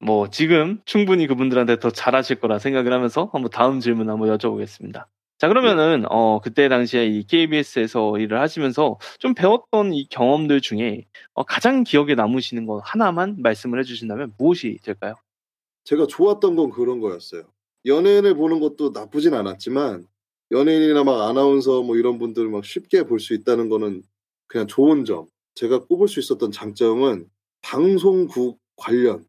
[0.00, 5.06] 뭐 지금 충분히 그분들한테 더 잘하실 거라 생각을 하면서 한번 다음 질문 한번 여쭤보겠습니다.
[5.38, 5.48] 자 네.
[5.52, 11.84] 그러면은 어 그때 당시에 이 KBS에서 일을 하시면서 좀 배웠던 이 경험들 중에 어, 가장
[11.84, 15.14] 기억에 남으시는 것 하나만 말씀을 해주신다면 무엇이 될까요?
[15.84, 17.42] 제가 좋았던 건 그런 거였어요.
[17.84, 20.06] 연예인을 보는 것도 나쁘진 않았지만
[20.52, 24.02] 연예인이나 막 아나운서 뭐 이런 분들 막 쉽게 볼 수 있다는 거는
[24.48, 25.26] 그냥 좋은 점.
[25.54, 27.28] 제가 꼽을 수 있었던 장점은
[27.62, 29.24] 방송국 관련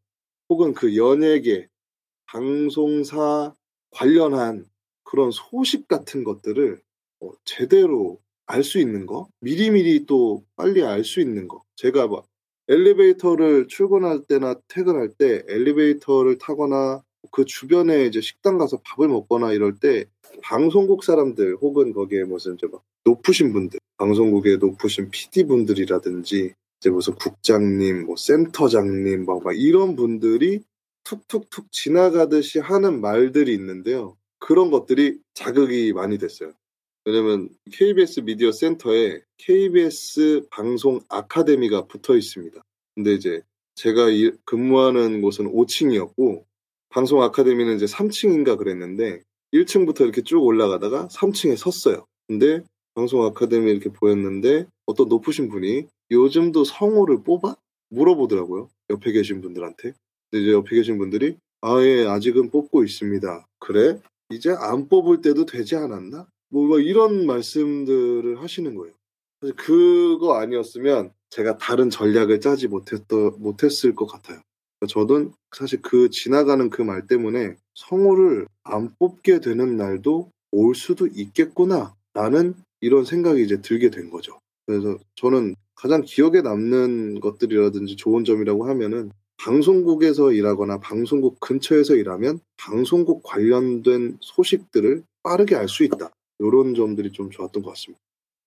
[0.50, 1.67] 혹은 그 연예계
[2.26, 3.54] 방송사
[3.91, 4.65] 관련한
[5.08, 6.80] 그런 소식 같은 것들을
[7.22, 11.63] 어, 제대로 알 수 있는 거, 미리미리 또 빨리 알 수 있는 거.
[11.76, 12.26] 제가 막
[12.70, 17.02] 엘리베이터를 출근할 때나 퇴근할 때 엘리베이터를 타거나
[17.34, 20.06] 그 주변에 이제 식당 가서 밥을 먹거나 이럴 때
[20.41, 27.15] 방송국 사람들 혹은 거기에 무슨 이제 막 높으신 분들, 방송국에 높으신 PD 분들이라든지 이제 무슨
[27.15, 30.62] 국장님, 뭐 센터장님 막, 막 이런 분들이
[31.04, 34.15] 툭툭툭 지나가듯이 하는 말들이 있는데요.
[34.39, 36.52] 그런 것들이 자극이 많이 됐어요.
[37.06, 42.62] 왜냐면 KBS 미디어 센터에 KBS 방송 아카데미가 붙어 있습니다.
[42.95, 43.41] 근데 이제
[43.76, 44.08] 제가
[44.45, 46.43] 근무하는 곳은 5층이었고
[46.89, 49.21] 방송 아카데미는 이제 3층인가 그랬는데
[49.54, 52.06] 1층부터 이렇게 쭉 올라가다가 3층에 섰어요.
[52.28, 52.62] 근데
[52.95, 57.56] 방송 아카데미 이렇게 보였는데 어떤 높으신 분이 요즘도 성호를 뽑아?
[57.89, 58.69] 물어보더라고요.
[58.89, 59.93] 옆에 계신 분들한테.
[60.32, 63.47] 근데 이제 옆에 계신 분들이 아예 아직은 뽑고 있습니다.
[63.60, 64.00] 그래?
[64.30, 66.28] 이제 안 뽑을 때도 되지 않았나?
[66.50, 68.94] 뭐, 뭐 이런 말씀들을 하시는 거예요.
[69.42, 74.42] 사실 그거 아니었으면 제가 다른 전략을 짜지 못했더, 못했을 것 같아요.
[74.90, 81.96] 저는 사실 그 지나가는 그 말 때문에 성우를 안 뽑게 되는 날도 올 수도 있겠구나
[82.13, 84.40] 라는 이런 생각이 이제 들게 된 거죠.
[84.66, 93.23] 그래서 저는 가장 기억에 남는 것들이라든지 좋은 점이라고 하면은 방송국에서 일하거나 방송국 근처에서 일하면 방송국
[93.23, 96.10] 관련된 소식들을 빠르게 알 수 있다.
[96.39, 98.00] 이런 점들이 좀 좋았던 것 같습니다.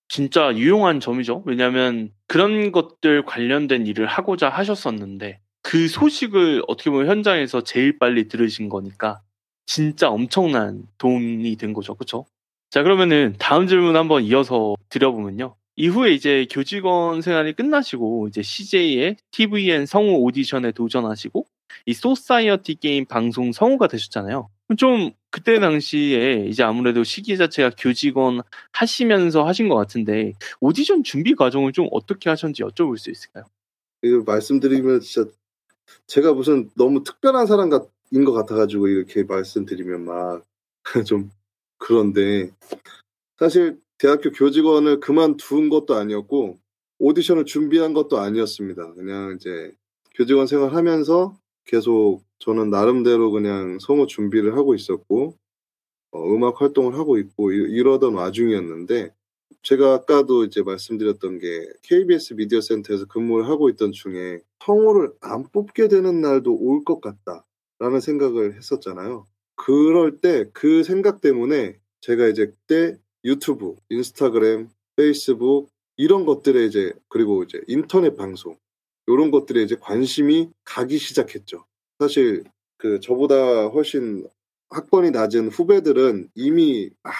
[0.08, 1.42] 진짜 유용한 점이죠.
[1.46, 8.68] 왜냐하면 그런 것들 관련된 일을 하고자 하셨었는데 그 소식을 어떻게 보면 현장에서 제일 빨리 들으신
[8.68, 9.20] 거니까
[9.66, 11.94] 진짜 엄청난 도움이 된 거죠.
[11.94, 12.26] 그렇죠?
[12.70, 15.54] 자 그러면은 다음 질문 한번 이어서 드려보면요.
[15.80, 21.46] 이후에 이제 교직원 생활이 끝나시고 이제 CJ의 TVN 성우 오디션에 도전하시고
[21.86, 24.50] 이 소사이어티 게임 방송 성우가 되셨잖아요.
[24.76, 31.72] 좀 그때 당시에 이제 아무래도 시기 자체가 교직원 하시면서 하신 것 같은데 오디션 준비 과정을
[31.72, 33.44] 좀 어떻게 하셨는지 여쭤볼 수 있을까요?
[34.02, 35.30] 이거 그 말씀드리면 진짜
[36.06, 40.44] 제가 무슨 너무 특별한 사람 같인 것 같아가지고 이렇게 말씀드리면 막
[41.06, 41.30] 좀
[41.76, 42.50] 그런데
[43.38, 46.58] 사실 대학교 교직원을 그만둔 것도 아니었고
[47.00, 48.94] 오디션을 준비한 것도 아니었습니다.
[48.94, 49.72] 그냥 이제
[50.14, 51.36] 교직원 생활하면서
[51.66, 55.36] 계속 저는 나름대로 그냥 성우 준비를 하고 있었고
[56.12, 59.14] 어, 음악 활동을 하고 있고 이러던 와중이었는데
[59.62, 65.88] 제가 아까도 이제 말씀드렸던 게 KBS 미디어 센터에서 근무를 하고 있던 중에 성우를 안 뽑게
[65.88, 69.26] 되는 날도 올 것 같다라는 생각을 했었잖아요.
[69.56, 77.42] 그럴 때 그 생각 때문에 제가 이제 그때 유튜브, 인스타그램, 페이스북 이런 것들에 이제 그리고
[77.42, 78.56] 이제 인터넷 방송
[79.06, 81.64] 이런 것들에 이제 관심이 가기 시작했죠.
[81.98, 82.44] 사실
[82.78, 84.26] 그 저보다 훨씬
[84.70, 87.12] 학번이 낮은 후배들은 이미 막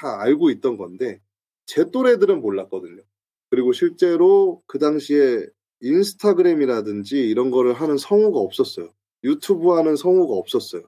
[0.00, 1.20] 다 알고 있던 건데
[1.66, 3.02] 제 또래들은 몰랐거든요.
[3.50, 5.44] 그리고 실제로 그 당시에
[5.80, 8.90] 인스타그램이라든지 이런 거를 하는 성우가 없었어요.
[9.24, 10.82] 유튜브 하는 성우가 없었어요.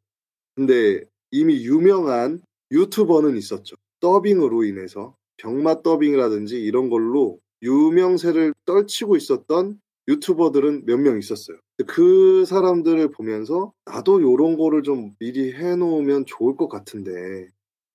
[0.54, 3.74] 근데 이미 유명한 유튜버는 있었죠.
[4.00, 11.56] 더빙으로 인해서 병맛 더빙이라든지 이런 걸로 유명세를 떨치고 있었던 유튜버들은 몇 명 있었어요.
[11.86, 17.48] 그 사람들을 보면서 나도 이런 거를 좀 미리 해놓으면 좋을 것 같은데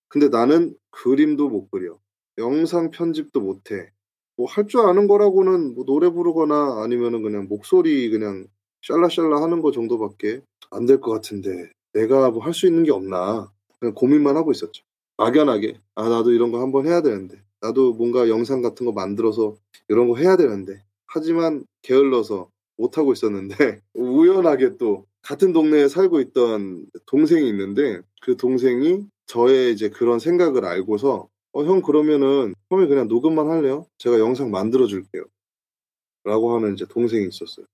[0.07, 1.99] 근데 나는 그림도 못 그려
[2.77, 3.91] 영상 편집도 못해
[4.37, 8.45] 뭐 할 줄 아는 거라고는 뭐 노래 부르거나 아니면은 그냥 목소리 그냥
[8.81, 10.41] 샬라샬라 하는 거 정도밖에
[10.71, 14.84] 안 될 것 같은데 내가 뭐 할 수 있는 게 없나 그냥 고민만 하고 있었죠.
[15.17, 19.55] 막연하게 아 나도 이런 거 한번 해야 되는데 나도 뭔가 영상 같은 거 만들어서
[19.87, 23.55] 이런 거 해야 되는데 하지만 게을러서 못 하고 있었는데
[23.93, 31.29] 우연하게 또 같은 동네에 살고 있던 동생이 있는데 그 동생이 저의 이제 그런 생각을 알고서
[31.53, 33.85] 어, 형 그러면은 형이 그냥 녹음만 할래요?
[33.97, 35.23] 제가 영상 만들어 줄게요.
[36.25, 37.65] 라고 하는 이제 동생이 있었어요.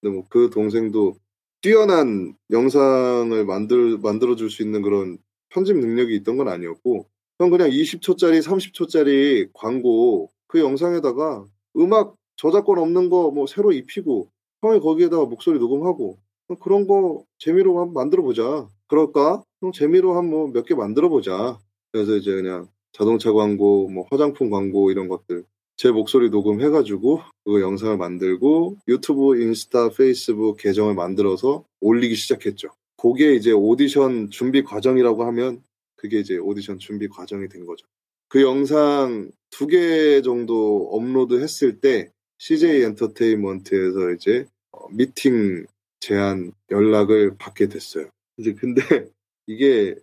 [0.00, 1.14] 근데 뭐 그 동생도
[1.60, 5.18] 뛰어난 영상을 만들 만들어 줄 수 있는 그런
[5.50, 7.06] 편집 능력이 있던 건 아니었고
[7.38, 11.44] 전 그냥 20초짜리, 30초짜리 광고 그 영상에다가
[11.76, 14.28] 음악 저작권 없는 거 뭐 새로 입히고
[14.62, 16.18] 형이 거기에다가 목소리 녹음하고
[16.62, 18.68] 그런 거 재미로 한번 만들어 보자.
[18.88, 19.44] 그럴까?
[19.60, 21.58] 그 재미로 한번몇 개 만들어 보자.
[21.92, 25.44] 그래서 이제 그냥 자동차 광고, 뭐 화장품 광고 이런 것들
[25.76, 32.68] 제 목소리 녹음해가지고 그 영상을 만들고 유튜브, 인스타, 페이스북 계정을 만들어서 올리기 시작했죠.
[32.98, 35.62] 그게 이제 오디션 준비 과정이라고 하면
[35.96, 37.86] 그게 이제 오디션 준비 과정이 된 거죠.
[38.28, 42.86] 그 영상 두 개 정도 업로드 했을 때 CJ 네.
[42.86, 45.64] 엔터테인먼트에서 이제 어, 미팅
[46.00, 48.10] 제안 연락을 받게 됐어요.
[48.36, 48.82] 이제 근데
[49.50, 49.94] 이게,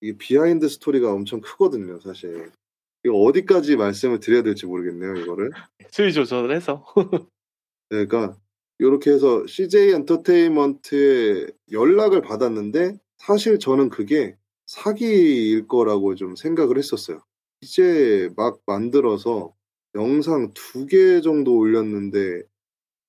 [0.00, 2.50] 이 비하인드 스토리가 엄청 크거든요, 사실.
[3.04, 5.50] 이거 어디까지 말씀을 드려야 될지 모르겠네요, 이거를.
[5.90, 6.86] 수위 조절을 해서.
[7.92, 8.38] 네, 그러니까
[8.78, 17.20] 이렇게 해서 CJ 엔터테인먼트에 연락을 받았는데 사실 저는 그게 사기일 거라고 좀 생각을 했었어요.
[17.62, 19.52] 이제 막 만들어서
[19.94, 22.42] 영상 두 개 정도 올렸는데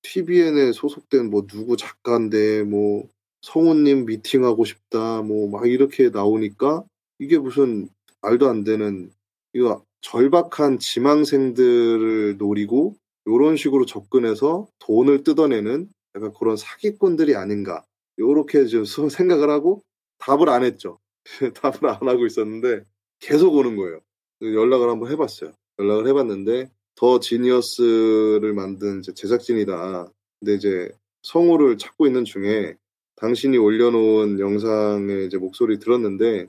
[0.02, 3.08] TVN에 소속된 뭐 누구 작가인데 뭐
[3.42, 6.84] 성우님 미팅하고 싶다 뭐 막 이렇게 나오니까
[7.18, 7.88] 이게 무슨
[8.22, 9.10] 말도 안 되는
[9.52, 12.94] 이거 절박한 지망생들을 노리고
[13.26, 17.84] 이런 식으로 접근해서 돈을 뜯어내는 약간 그런 사기꾼들이 아닌가
[18.16, 19.82] 이렇게 좀 생각을 하고
[20.18, 20.98] 답을 안 했죠.
[21.54, 22.84] 답을 안 하고 있었는데
[23.18, 24.00] 계속 오는 거예요.
[24.40, 25.52] 연락을 한번 해봤어요.
[25.78, 30.10] 연락을 해봤는데 더 지니어스를 만든 제작진이다.
[30.38, 30.90] 근데 이제
[31.24, 32.76] 성우를 찾고 있는 중에
[33.16, 36.46] 당신이 올려놓은 영상의 이제 목소리 들었는데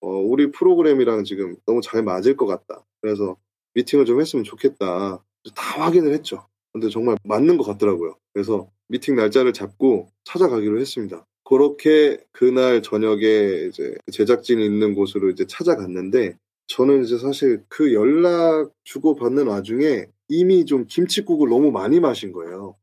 [0.00, 2.84] 어, 우리 프로그램이랑 지금 너무 잘 맞을 것 같다.
[3.02, 3.36] 그래서
[3.74, 5.22] 미팅을 좀 했으면 좋겠다.
[5.54, 6.46] 다 확인을 했죠.
[6.72, 8.16] 근데 정말 맞는 것 같더라고요.
[8.32, 11.26] 그래서 미팅 날짜를 잡고 찾아가기로 했습니다.
[11.44, 19.46] 그렇게 그날 저녁에 이제 제작진이 있는 곳으로 이제 찾아갔는데 저는 이제 사실 그 연락 주고받는
[19.46, 22.74] 와중에 이미 좀 김치국을 너무 많이 마신 거예요.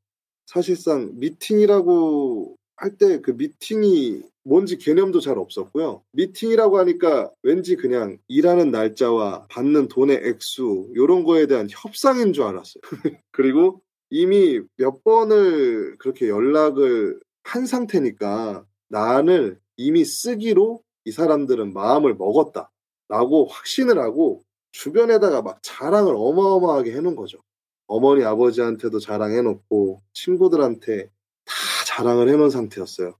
[0.47, 2.52] 사실상 미팅이라고
[2.83, 6.03] 할때그 미팅이 뭔지 개념도 잘 없었고요.
[6.11, 12.81] 미팅이라고 하니까 왠지 그냥 일하는 날짜와 받는 돈의 액수 이런 거에 대한 협상인 줄 알았어요.
[13.31, 22.69] 그리고 이미 몇 번을 그렇게 연락을 한 상태니까 나는 이미 쓰기로 이 사람들은 마음을 먹었다.
[23.07, 24.41] 라고 확신을 하고
[24.73, 27.39] 주변에다가 막 자랑을 어마어마하게 해놓은 거죠.
[27.87, 31.09] 어머니, 아버지한테도 자랑해놓고 친구들한테
[31.45, 31.53] 다
[31.95, 33.13] 자랑을 해놓은 상태였어요.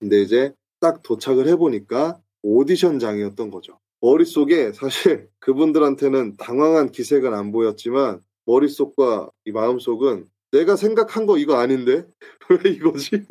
[0.00, 3.78] 근데 이제 딱 도착을 해보니까 오디션장이었던 거죠.
[4.00, 12.06] 머릿속에 사실 그분들한테는 당황한 기색은 안 보였지만 머릿속과 이 마음속은 내가 생각한 거 이거 아닌데?
[12.48, 13.24] 왜 이거지?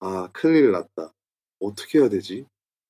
[0.00, 1.12] 아, 큰일 났다.
[1.60, 2.44] 어떻게 해야 되지?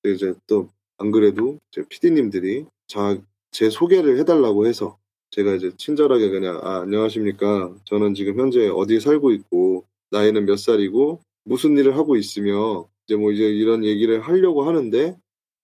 [0.04, 0.68] 이제 또
[1.02, 3.16] 안 그래도 제 PD님들이 자,
[3.52, 4.98] 제 소개를 해달라고 해서
[5.30, 7.74] 제가 이제 친절하게 그냥 아, 안녕하십니까.
[7.84, 13.16] 저는 지금 현재 어디 에 살고 있고 나이는 몇 살이고 무슨 일을 하고 있으며 이제
[13.16, 15.16] 뭐 이제 이런 얘기를 하려고 하는데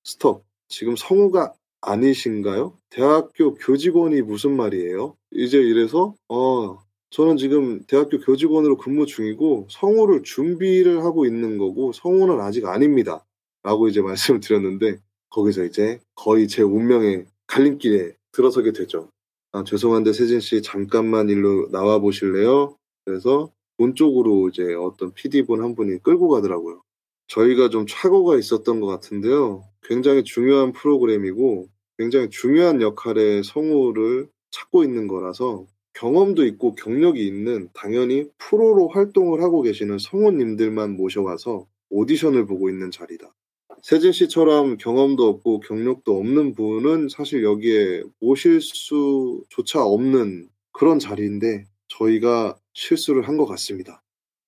[0.05, 0.45] 스톱.
[0.69, 2.77] 지금 성우가 아니신가요?
[2.91, 5.17] 대학교 교직원이 무슨 말이에요?
[5.31, 6.79] 이제 이래서 어
[7.11, 13.25] 저는 지금 대학교 교직원으로 근무 중이고 성우를 준비를 하고 있는 거고 성우는 아직 아닙니다.
[13.63, 14.99] 라고 이제 말씀을 드렸는데
[15.31, 19.11] 거기서 이제 거의 제 운명의 갈림길에 들어서게 되죠.
[19.53, 22.77] 아, 죄송한데 세진 씨 잠깐만 일로 나와 보실래요?
[23.05, 26.83] 그래서 본 쪽으로 이제 어떤 PD분 한 분이 끌고 가더라고요.
[27.29, 29.65] 저희가 좀 착오가 있었던 것 같은데요.
[29.83, 31.67] 굉장히 중요한 프로그램이고
[31.99, 39.63] 굉장히 중요한 역할의 성우를 찾고 있는 거라서 경험도 있고 경력이 있는 당연히 프로로 활동을 하고
[39.63, 43.35] 계시는 성우님들만 모셔와서 오디션을 보고 있는 자리다.
[43.83, 51.65] 세진 씨처럼 경험도 없고 경력도 없는 분은 사실 여기에 모실 수조차 없는 그런 자리인데
[51.99, 54.03] 저희가 실수를 한 것 같습니다.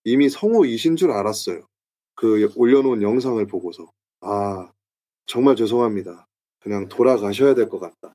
[0.05, 1.67] 이미 성우이신 줄 알았어요.
[2.15, 3.91] 그 올려놓은 영상을 보고서.
[4.21, 4.71] 아,
[5.31, 6.27] 정말 죄송합니다.
[6.61, 8.15] 그냥 돌아가셔야 될 것 같다.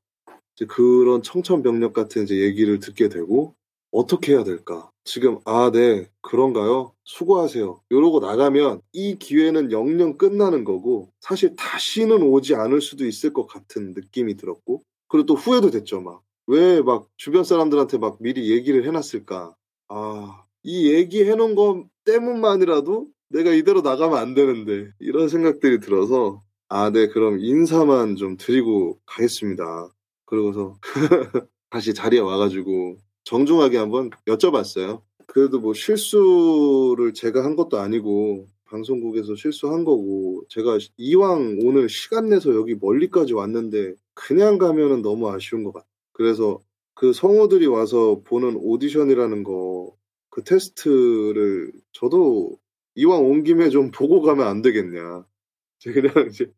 [0.56, 3.54] 이제 그런 청천벽력 같은 이제 얘기를 듣게 되고,
[3.90, 4.90] 어떻게 해야 될까?
[5.04, 6.92] 지금, 아, 네, 그런가요?
[7.04, 7.80] 수고하세요.
[7.90, 13.94] 이러고 나가면 이 기회는 영영 끝나는 거고, 사실 다시는 오지 않을 수도 있을 것 같은
[13.94, 16.23] 느낌이 들었고, 그리고 또 후회도 됐죠, 막.
[16.46, 19.54] 왜막 주변 사람들한테 막 미리 얘기를 해놨을까?
[19.88, 26.90] 아, 이 얘기 해놓은 것 때문만이라도 내가 이대로 나가면 안 되는데 이런 생각들이 들어서 아,
[26.90, 29.90] 네, 그럼 인사만 좀 드리고 가겠습니다.
[30.26, 30.76] 그러고서
[31.70, 35.00] 다시 자리에 와가지고 정중하게 한번 여쭤봤어요.
[35.26, 42.54] 그래도 뭐 실수를 제가 한 것도 아니고 방송국에서 실수한 거고 제가 이왕 오늘 시간 내서
[42.54, 45.86] 여기 멀리까지 왔는데 그냥 가면은 너무 아쉬운 것 같다.
[46.14, 46.58] 그래서
[46.94, 49.92] 그 성우들이 와서 보는 오디션이라는 거,
[50.30, 52.56] 그 테스트를 저도
[52.94, 55.24] 이왕 온 김에 좀 보고 가면 안 되겠냐.
[55.80, 56.50] 제가 그냥 이제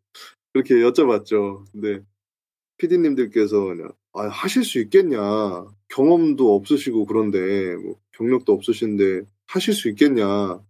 [0.52, 1.64] 그렇게 여쭤봤죠.
[1.72, 2.04] 근데
[2.76, 5.20] 피디님들께서 그냥, 아, 하실 수 있겠냐.
[5.88, 10.60] 경험도 없으시고 그런데, 뭐 경력도 없으신데 하실 수 있겠냐.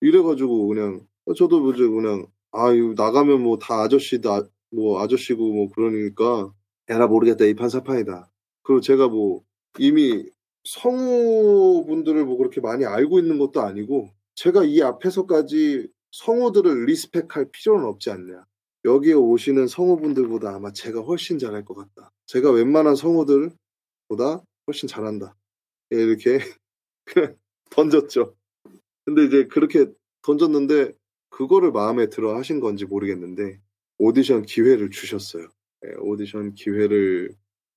[0.00, 4.42] 이래가지고 그냥, 어, 저도 이제 그냥, 아, 유 나가면 뭐 다 아저씨다,
[4.72, 6.52] 뭐 아저씨고 뭐 그러니까
[6.88, 8.30] 에라 모르겠다 이 판사판이다.
[8.62, 9.42] 그리고 제가 뭐
[9.78, 10.24] 이미
[10.64, 18.10] 성우분들을 뭐 그렇게 많이 알고 있는 것도 아니고 제가 이 앞에서까지 성우들을 리스펙할 필요는 없지
[18.10, 18.44] 않냐.
[18.84, 22.10] 여기에 오시는 성우분들보다 아마 제가 훨씬 잘할 것 같다.
[22.26, 25.34] 제가 웬만한 성우들보다 훨씬 잘한다.
[25.94, 26.38] 예, 이렇게
[27.70, 28.34] 던졌죠.
[29.06, 29.86] 근데 이제 그렇게
[30.22, 30.92] 던졌는데
[31.30, 33.58] 그거를 마음에 들어 하신 건지 모르겠는데
[33.98, 35.48] 오디션 기회를 주셨어요.
[35.86, 37.30] 예, 오디션 기회를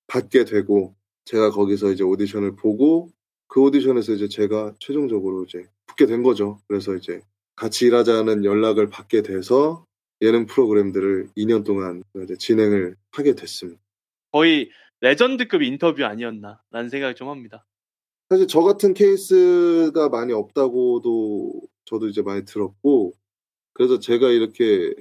[0.07, 3.09] 받게 되고 제가 거기서 이제 오디션을 보고
[3.47, 6.61] 그 오디션에서 이제 제가 최종적으로 이제 붙게 된 거죠.
[6.67, 7.19] 그래서 이제
[7.55, 9.85] 같이 일하자는 연락을 받게 돼서
[10.21, 12.03] 예능 프로그램들을 2년 동안
[12.39, 13.81] 진행을 하게 됐습니다.
[14.31, 14.69] 거의
[15.01, 17.65] 레전드급 인터뷰 아니었나라는 생각을 좀 합니다.
[18.29, 23.13] 사실 저 같은 케이스가 많이 없다고도 저도 이제 많이 들었고
[23.73, 24.93] 그래서 제가 이렇게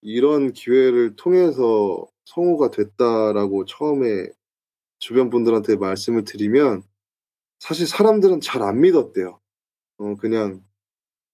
[0.00, 4.26] 이런 기회를 통해서 성우가 됐다라고 처음에
[4.98, 6.82] 주변 분들한테 말씀을 드리면
[7.58, 9.40] 사실 사람들은 잘 안 믿었대요.
[9.98, 10.62] 어, 그냥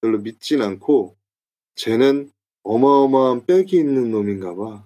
[0.01, 1.17] 별로 믿진 않고
[1.77, 2.31] 쟤는
[2.63, 4.85] 어마어마한 빽이 있는 놈인가 봐.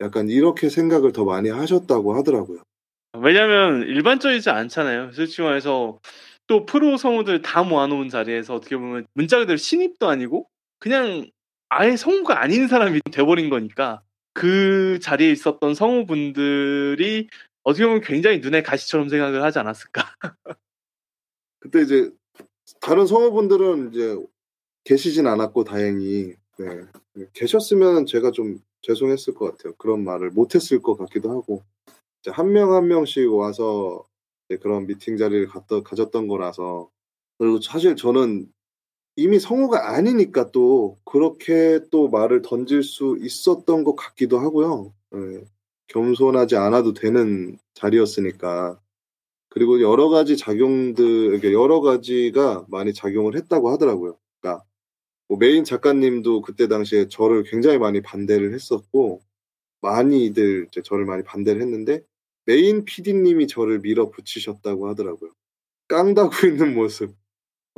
[0.00, 2.62] 약간 이렇게 생각을 더 많이 하셨다고 하더라고요.
[3.18, 5.12] 왜냐면 일반적이지 않잖아요.
[5.12, 5.98] 솔직히 말해서
[6.46, 11.28] 또 프로 성우들 다 모아놓은 자리에서 어떻게 보면 문자 그대로 신입도 아니고 그냥
[11.68, 14.02] 아예 성우가 아닌 사람이 돼버린 거니까
[14.36, 17.26] 그 자리에 있었던 성우분들이
[17.62, 20.02] 어떻게 보면 굉장히 눈에 가시처럼 생각을 하지 않았을까.
[21.58, 22.10] 그때 이제
[22.82, 24.18] 다른 성우분들은 이제
[24.84, 26.80] 계시진 않았고 다행히 네.
[27.32, 29.72] 계셨으면 제가 좀 죄송했을 것 같아요.
[29.78, 31.62] 그런 말을 못했을 것 같기도 하고
[32.26, 34.04] 한 명 한 명씩 와서
[34.60, 36.90] 그런 미팅 자리를 갔던, 가졌던 거라서
[37.38, 38.52] 그리고 사실 저는
[39.18, 44.92] 이미 성우가 아니니까 또 그렇게 또 말을 던질 수 있었던 것 같기도 하고요.
[45.14, 45.18] 예,
[45.88, 48.78] 겸손하지 않아도 되는 자리였으니까.
[49.48, 54.18] 그리고 여러 가지 작용들, 그러니까 여러 가지가 많이 작용을 했다고 하더라고요.
[54.40, 54.62] 그러니까
[55.28, 59.22] 뭐 메인 작가님도 그때 당시에 저를 굉장히 많이 반대를 했었고,
[59.80, 62.02] 많이들 저를 많이 반대를 했는데,
[62.44, 65.30] 메인 PD님이 저를 밀어붙이셨다고 하더라고요.
[65.88, 67.14] 깡다구 있는 모습.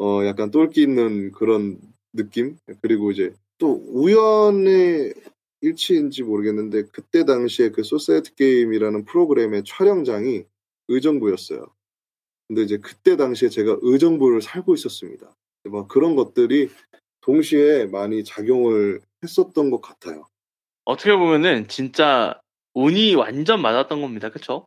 [0.01, 1.77] 어 약간 똘끼 있는 그런
[2.13, 5.13] 느낌 그리고 이제 또 우연의
[5.61, 10.45] 일치인지 모르겠는데 그때 당시에 그소사이어 게임이라는 프로그램의 촬영장이
[10.87, 11.67] 의정부였어요.
[12.47, 15.27] 근데 이제 그때 당시에 제가 의정부를 살고 있었습니다.
[15.27, 15.35] 막
[15.71, 16.71] 뭐 그런 것들이
[17.21, 20.25] 동시에 많이 작용을 했었던 것 같아요.
[20.87, 22.41] 어떻게 보면은 진짜
[22.75, 24.31] 운이 완전 맞았던 겁니다.
[24.31, 24.67] 그쵸?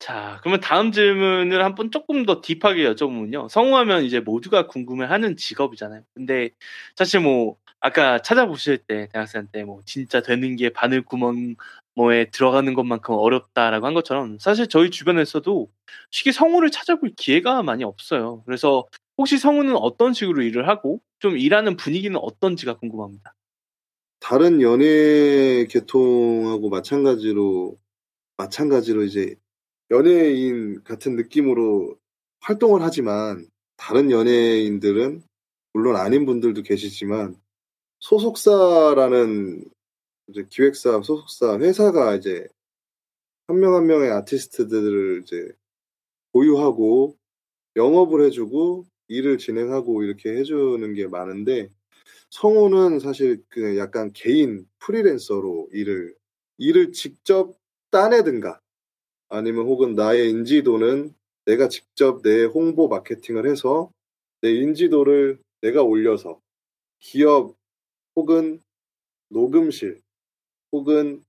[0.00, 3.48] 자, 그러면 다음 질문을 한 번 조금 더 딥하게 여쭤보면요.
[3.48, 6.02] 성우하면 이제 모두가 궁금해하는 직업이잖아요.
[6.14, 6.50] 근데
[6.96, 11.54] 사실 뭐 아까 찾아보실 때 대학생 한테뭐 진짜 되는 게 바늘 구멍
[11.94, 15.68] 뭐에 들어가는 것만큼 어렵다라고 한 것처럼 사실 저희 주변에서도
[16.10, 18.42] 쉽게 성우를 찾아볼 기회가 많이 없어요.
[18.44, 18.84] 그래서
[19.16, 23.32] 혹시 성우는 어떤 식으로 일을 하고 좀 일하는 분위기는 어떤지가 궁금합니다.
[24.18, 27.76] 다른 연예 계통하고 마찬가지로
[28.36, 29.36] 마찬가지로 이제
[29.90, 31.96] 연예인 같은 느낌으로
[32.42, 35.22] 활동을 하지만 다른 연예인들은
[35.72, 37.34] 물론 아닌 분들도 계시지만
[38.00, 39.64] 소속사라는
[40.28, 42.46] 이제 기획사, 소속사, 회사가 이제
[43.48, 45.48] 한 명한 한 명의 아티스트들을 이제
[46.32, 47.16] 보유하고
[47.74, 51.68] 영업을 해주고 일을 진행하고 이렇게 해주는 게 많은데
[52.30, 56.14] 성우는 사실 그냥 약간 개인 프리랜서로 일을
[56.58, 57.58] 일을 직접
[57.90, 58.60] 따내든가
[59.30, 61.14] 아니면 혹은 나의 인지도는
[61.46, 63.90] 내가 직접 내 홍보 마케팅을 해서
[64.42, 66.40] 내 인지도를 내가 올려서
[66.98, 67.54] 기업
[68.16, 68.60] 혹은
[69.30, 70.00] 녹음실
[70.72, 71.24] 혹은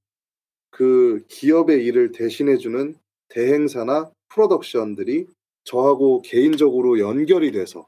[0.72, 2.96] 그 기업의 일을 대신해주는
[3.30, 5.28] 대행사나 프로덕션들이
[5.64, 7.88] 저하고 개인적으로 연결이 돼서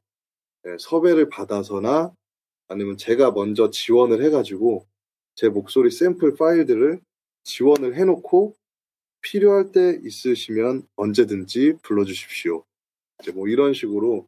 [0.68, 2.14] 예, 섭외를 받아서나
[2.68, 4.86] 아니면 제가 먼저 지원을 해가지고
[5.36, 6.99] 제 목소리 샘플 파일들을
[7.43, 8.55] 지원을 해놓고
[9.24, 12.63] 필요할 때 있으시면 언제든지 불러주십시오.
[13.21, 14.28] 이제 뭐 이런 식으로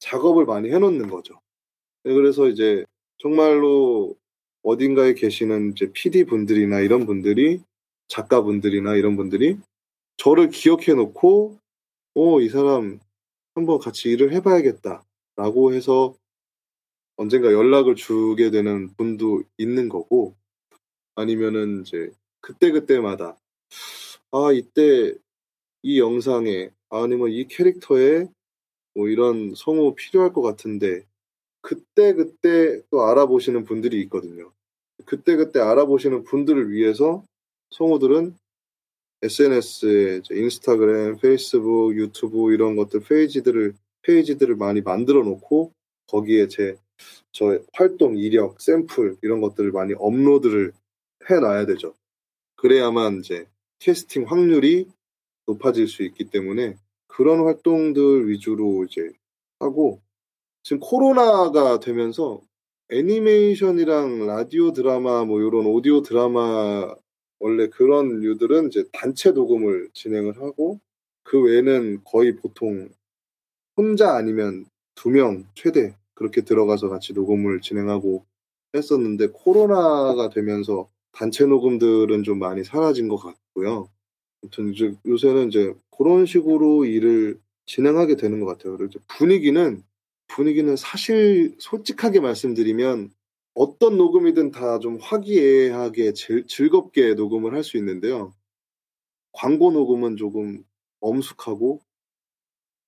[0.00, 1.40] 작업을 많이 해놓는 거죠.
[2.04, 2.84] 네, 그래서 이제
[3.18, 4.14] 정말로
[4.62, 7.62] 어딘가에 계시는 이제 PD 분들이나 이런 분들이
[8.08, 9.58] 작가 분들이나 이런 분들이
[10.18, 11.58] 저를 기억해 놓고
[12.14, 12.98] 오, 어, 이 사람
[13.54, 15.02] 한번 같이 일을 해봐야겠다
[15.36, 16.14] 라고 해서
[17.16, 20.34] 언젠가 연락을 주게 되는 분도 있는 거고
[21.14, 22.10] 아니면은 이제
[22.40, 23.36] 그때그때마다
[24.32, 25.14] 아 이때
[25.82, 28.26] 이 영상에 아니면 이 캐릭터에
[28.94, 31.04] 뭐 이런 성우 필요할 것 같은데
[31.62, 34.50] 그때 그때 또 알아보시는 분들이 있거든요.
[35.04, 37.24] 그때 그때 알아보시는 분들을 위해서
[37.70, 38.34] 성우들은
[39.22, 45.72] SNS에 인스타그램, 페이스북, 유튜브 이런 것들 페이지들을 페이지들을 많이 만들어 놓고
[46.08, 50.72] 거기에 제저 활동 이력, 샘플 이런 것들을 많이 업로드를
[51.30, 51.94] 해 놔야 되죠.
[52.56, 53.46] 그래야만 이제
[53.86, 54.88] 캐스팅 확률이
[55.46, 56.74] 높아질 수 있기 때문에
[57.06, 59.12] 그런 활동들 위주로 이제
[59.60, 60.00] 하고
[60.64, 62.40] 지금 코로나가 되면서
[62.90, 66.92] 애니메이션이랑 라디오 드라마 뭐 이런 오디오 드라마
[67.38, 70.80] 원래 그런 류들은 이제 단체 녹음을 진행을 하고
[71.22, 72.88] 그 외에는 거의 보통
[73.76, 74.64] 혼자 아니면
[74.96, 78.24] 두 명 최대 그렇게 들어가서 같이 녹음을 진행하고
[78.74, 83.88] 했었는데 코로나가 되면서 단체 녹음들은 좀 많이 사라진 것 같고요.
[84.42, 88.76] 아무튼 이제 요새는 이제 그런 식으로 일을 진행하게 되는 것 같아요.
[88.76, 89.82] 그래서 분위기는
[90.28, 93.10] 분위기는 사실 솔직하게 말씀드리면
[93.54, 98.32] 어떤 녹음이든 다 좀 화기애애하게 즐, 즐겁게 녹음을 할 수 있는데요.
[99.32, 100.62] 광고 녹음은 조금
[101.00, 101.80] 엄숙하고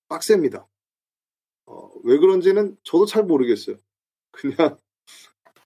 [0.09, 0.69] 빡셉니다.
[1.67, 3.77] 어, 왜 그런지는 저도 잘 모르겠어요.
[4.33, 4.79] 그냥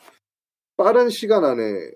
[0.76, 1.90] 빠른 시간 안에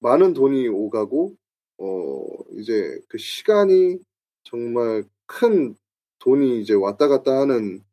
[0.00, 1.34] 많은 돈이 오가고
[1.78, 2.24] 어
[2.58, 3.98] 이제 그 시간이
[4.44, 5.74] 정말 큰
[6.20, 7.84] 돈이 이제 왔다 갔다 하는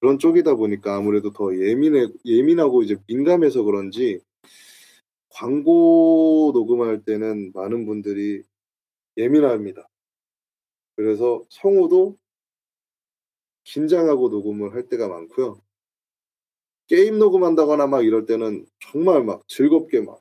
[0.00, 4.20] 그런 쪽이다 보니까 아무래도 더 예민해 예민하고 이제 민감해서 그런지
[5.30, 8.42] 광고 녹음할 때는 많은 분들이
[9.16, 9.88] 예민합니다.
[10.96, 12.16] 그래서 성우도
[13.64, 15.60] 긴장하고 녹음을 할 때가 많고요.
[16.88, 20.20] 게임 녹음한다거나 막 이럴 때는 정말 막 즐겁게 막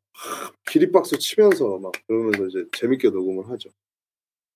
[0.66, 3.70] 비립박스 치면서 막 그러면서 이제 재밌게 녹음을 하죠.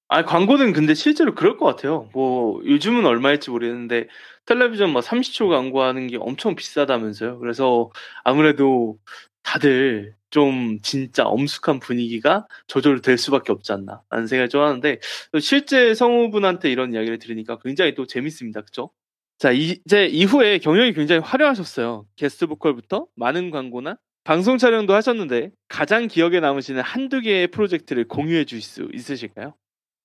[0.07, 2.09] 아 광고는 근데 실제로 그럴 것 같아요.
[2.13, 4.07] 뭐 요즘은 얼마일지 모르겠는데
[4.45, 7.39] 텔레비전 막 30초 광고하는 게 엄청 비싸다면서요.
[7.39, 7.91] 그래서
[8.23, 8.97] 아무래도
[9.43, 14.99] 다들 좀 진짜 엄숙한 분위기가 저절될 로 수밖에 없지 않나 라는 생각을 좀 하는데
[15.39, 18.61] 실제 성우분한테 이런 이야기를 들으니까 굉장히 또 재밌습니다.
[18.61, 18.91] 그쵸?
[19.37, 22.07] 자 이제 이후에 경력이 굉장히 화려하셨어요.
[22.15, 23.97] 게스트 보컬부터 많은 광고나
[24.29, 29.55] 방송 촬영도 하셨는데 가장 기억에 남으시는 한두 개의 프로젝트를 공유해 주실 수 있으실까요?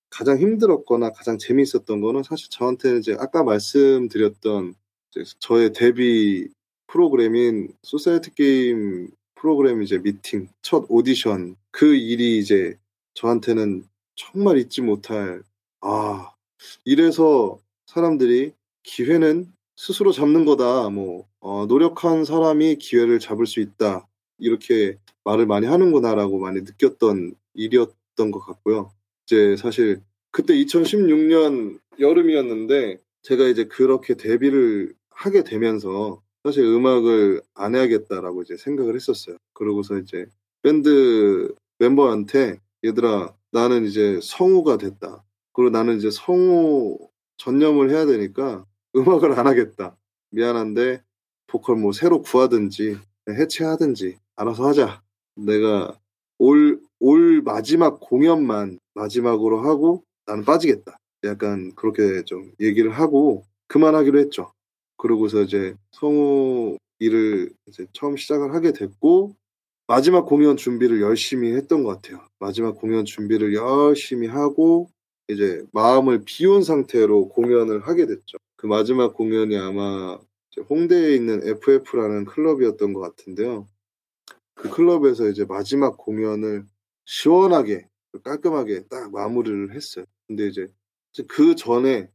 [0.09, 4.77] 가장 힘들었거나 가장 재미있었던 거는 사실 저한테는 이제 아까 말씀드렸던
[5.41, 6.49] 저의 데뷔
[6.87, 12.79] 프로그램인 소사이어티 게임 프로그램 이제 미팅 첫 오디션 그 일이 이제
[13.13, 15.43] 저한테는 정말 잊지 못할
[15.83, 16.33] 아
[16.87, 17.59] 이래서
[17.89, 18.53] 사람들이
[18.85, 24.09] 기회는 스스로 잡는 거다 뭐 어, 노력한 사람이 기회를 잡을 수 있다
[24.39, 28.91] 이렇게 말을 많이 하는구나라고 많이 느꼈던 일이었던 것 같고요.
[29.27, 38.43] 이제 사실 그때 2016년 여름이었는데 제가 이제 그렇게 데뷔를 하게 되면서 사실 음악을 안 해야겠다라고
[38.43, 39.37] 이제 생각을 했었어요.
[39.55, 40.27] 그러고서 이제
[40.63, 45.23] 밴드 멤버한테 얘들아 나는 이제 성우가 됐다.
[45.53, 46.99] 그리고 나는 이제 성우
[47.39, 49.97] 전념을 해야 되니까 음악을 안 하겠다.
[50.31, 51.03] 미안한데
[51.47, 52.97] 보컬 뭐 새로 구하든지
[53.31, 55.03] 해체하든지 알아서 하자.
[55.37, 55.97] 내가
[56.39, 60.99] 올, 올 마지막 공연만 마지막으로 하고 나는 빠지겠다.
[61.25, 64.53] 약간 그렇게 좀 얘기를 하고 그만하기로 했죠.
[64.97, 69.35] 그러고서 이제 성우 일을 이제 처음 시작을 하게 됐고
[69.87, 72.21] 마지막 공연 준비를 열심히 했던 것 같아요.
[72.39, 74.89] 마지막 공연 준비를 열심히 하고
[75.29, 78.39] 이제 마음을 비운 상태로 공연을 하게 됐죠.
[78.57, 80.19] 그 마지막 공연이 아마
[80.71, 83.67] 홍대에 있는 FF라는 클럽이었던 것 같은데요.
[84.65, 86.65] 그 클럽에서 이제 마지막 공연을
[87.05, 87.87] 시원하게
[88.25, 90.07] 깔끔하게 딱 마무리를 했어요.
[90.29, 90.67] 근데 이제
[91.29, 92.09] 그 전에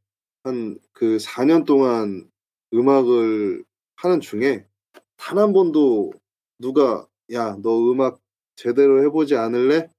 [0.43, 2.27] 한 그 4년 동안
[2.73, 3.63] 음악을
[3.97, 4.65] 하는 중에
[5.17, 6.11] 단 한 번도
[6.59, 8.19] 누가 야 너 음악
[8.55, 9.89] 제대로 해보지 않을래?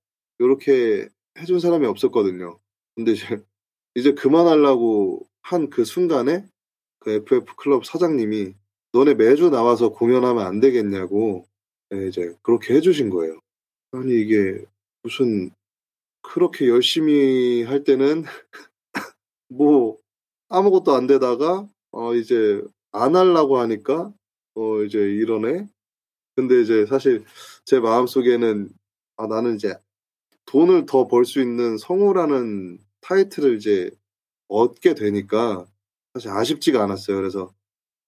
[0.40, 2.59] 이렇게 해준 사람이 없었거든요.
[2.98, 3.38] 근데 이제,
[3.94, 6.44] 이제 그만하려고 한 그 순간에
[7.01, 8.55] 그 FF 클럽 사장님이
[8.92, 11.44] 너네 매주 나와서 공연하면 안 되겠냐고
[11.93, 13.41] 예, 이제 그렇게 해주신 거예요.
[13.93, 14.64] 아니 이게
[15.03, 15.51] 무슨
[16.22, 18.24] 그렇게 열심히 할 때는
[19.49, 19.99] 뭐
[20.49, 22.62] 아무것도 안 되다가 어 이제
[22.93, 24.12] 안 하려고 하니까
[24.55, 25.68] 어 이제 이러네.
[26.36, 27.24] 근데 이제 사실
[27.64, 28.70] 제 마음 속에는
[29.16, 29.74] 아 나는 이제
[30.47, 33.91] 돈을 더 벌 수 있는 성우라는 타이틀을 이제
[34.49, 35.66] 얻게 되니까
[36.14, 37.16] 사실 아쉽지가 않았어요.
[37.18, 37.53] 그래서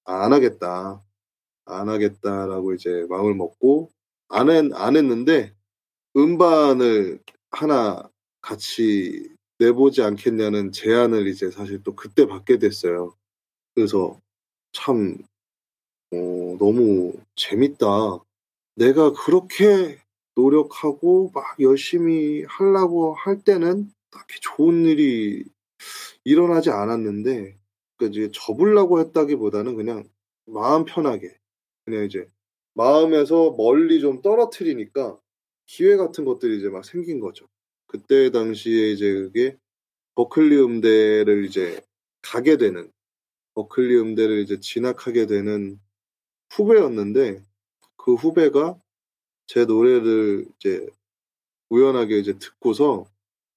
[0.04, 1.02] 아, 안 하겠다.
[1.64, 3.90] 안 하겠다라고 이제 마음을 먹고
[4.28, 5.54] 안, 했, 안 했는데
[6.16, 8.08] 음반을 하나
[8.40, 13.14] 같이 내보지 않겠냐는 제안을 이제 사실 또 그때 받게 됐어요.
[13.74, 14.18] 그래서
[14.72, 15.16] 참
[16.12, 16.16] 어,
[16.58, 17.86] 너무 재밌다.
[18.74, 19.98] 내가 그렇게
[20.34, 25.44] 노력하고 막 열심히 하려고 할 때는 딱히 좋은 일이
[26.24, 27.56] 일어나지 않았는데
[27.98, 30.04] 그러니까 이제 접으려고 했다기보다는 그냥
[30.46, 31.34] 마음 편하게
[31.84, 32.28] 그냥 네, 이제
[32.74, 35.18] 마음에서 멀리 좀 떨어뜨리니까
[35.66, 37.46] 기회 같은 것들이 이제 막 생긴 거죠.
[37.86, 39.56] 그때 당시에 이제 그게
[40.14, 41.80] 버클리 음대를 이제
[42.22, 42.90] 가게 되는
[43.54, 45.78] 버클리 음대를 이제 진학하게 되는
[46.52, 47.42] 후배였는데
[47.96, 48.78] 그 후배가
[49.46, 50.86] 제 노래를 이제
[51.70, 53.06] 우연하게 이제 듣고서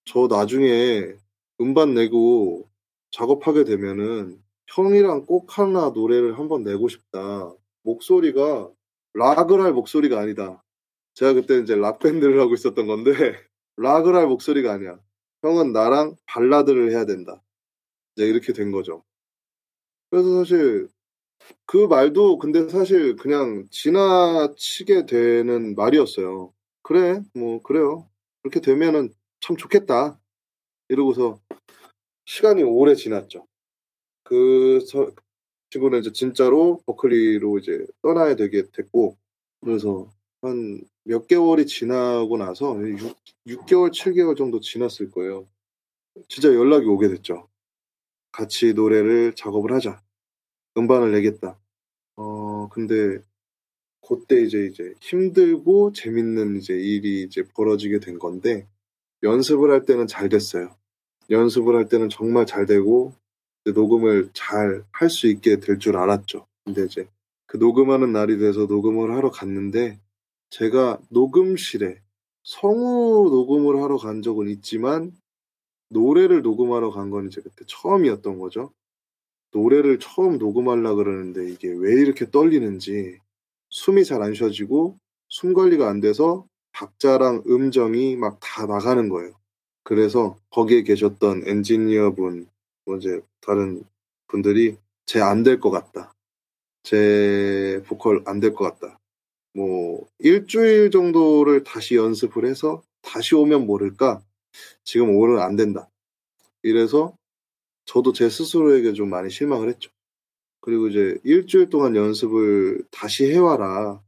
[0.06, 1.14] 저 나중에
[1.62, 2.68] 음반 내고
[3.12, 7.54] 작업하게 되면은 형이랑 꼭 하나 노래를 한번 내고 싶다.
[7.86, 8.70] 목소리가
[9.14, 10.64] 락을 할 목소리가 아니다.
[11.14, 13.12] 제가 그때 이제 락 밴드를 하고 있었던 건데
[13.78, 15.00] 락을 할 목소리가 아니야.
[15.44, 17.42] 형은 나랑 발라드를 해야 된다.
[18.16, 19.04] 이제 이렇게 된 거죠.
[20.10, 20.90] 그래서 사실
[21.68, 26.54] 그 말도 근데 사실 그냥 지나치게 되는 말이었어요.
[26.82, 28.08] 그래, 뭐 그래요.
[28.42, 30.20] 그렇게 되면은 참 좋겠다.
[30.90, 31.40] 이러고서
[32.26, 33.46] 시간이 오래 지났죠.
[34.24, 34.80] 그
[35.76, 39.16] 친구는 이제 진짜로 버클리로 이제 떠나야 되게 됐고
[39.62, 40.10] 그래서
[40.42, 42.76] 한 몇 개월이 지나고 나서
[43.46, 45.48] 6, 개월 7개월 정도 지났을 거예요.
[46.28, 47.48] 진짜 연락이 오게 됐죠.
[48.32, 50.02] 같이 노래를 작업을 하자.
[50.76, 51.60] 음반을 내겠다.
[52.16, 53.20] 어, 근데
[54.02, 58.66] 그때 이제 이제 힘들고 재밌는 이제 일이 이제 벌어지게 된 건데
[59.22, 60.72] 연습을 할 때는 잘 됐어요.
[61.30, 63.14] 연습을 할 때는 정말 잘 되고
[63.74, 66.45] 녹음을 잘 할 수 있게 될 줄 알았죠.
[66.63, 67.07] 근데 이제
[67.47, 69.99] 그 녹음하는 날이 돼서 녹음을 하러 갔는데
[70.49, 71.99] 제가 녹음실에
[72.43, 75.11] 성우 녹음을 하러 간 적은 있지만
[75.89, 78.72] 노래를 녹음하러 간 건 이제 그때 처음이었던 거죠.
[79.53, 83.20] 노래를 처음 녹음하려 그러는데 이게 왜 이렇게 떨리는지
[83.70, 84.97] 숨이 잘 안 쉬어지고
[85.30, 89.34] 숨 관리가 안 돼서 박자랑 음정이 막 다 나가는 거예요.
[89.84, 92.47] 그래서 거기에 계셨던 엔지니어분
[92.86, 93.84] 뭐 이제 다른
[94.28, 96.14] 분들이 제 안될 것 같다.
[96.84, 99.00] 제 보컬 안될 것 같다.
[99.54, 104.22] 뭐 일주일 정도를 다시 연습을 해서 다시 오면 모를까
[104.84, 105.90] 지금 올은 안 된다.
[106.64, 107.16] 이래서
[107.86, 109.92] 저도 제 스스로에게 좀 많이 실망을 했죠.
[110.62, 114.02] 그리고 이제 일주일 동안 연습을 다시 해와라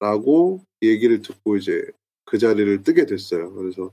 [0.00, 1.82] 라고 얘기를 듣고 이제
[2.24, 3.52] 그 자리를 뜨게 됐어요.
[3.54, 3.92] 그래서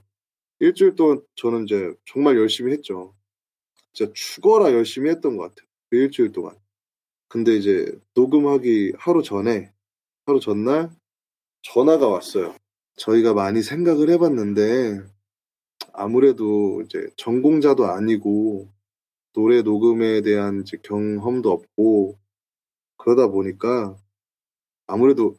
[0.59, 3.13] 일주일 동안 저는 이제 정말 열심히 했죠.
[3.95, 5.67] 진짜 죽어라 열심히 했던 것 같아요.
[5.89, 6.53] 그 일주일 동안.
[7.29, 9.71] 근데 이제 녹음하기 하루 전에,
[10.25, 10.89] 하루 전날
[11.63, 12.55] 전화가 왔어요.
[12.97, 14.99] 저희가 많이 생각을 해봤는데,
[15.93, 18.67] 아무래도 이제 전공자도 아니고,
[19.33, 22.17] 노래 녹음에 대한 이제 경험도 없고,
[22.97, 23.97] 그러다 보니까
[24.87, 25.37] 아무래도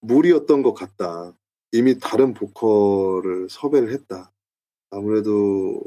[0.00, 1.36] 무리였던 것 같다.
[1.72, 4.32] 이미 다른 보컬을 섭외를 했다.
[4.90, 5.80] 아무래도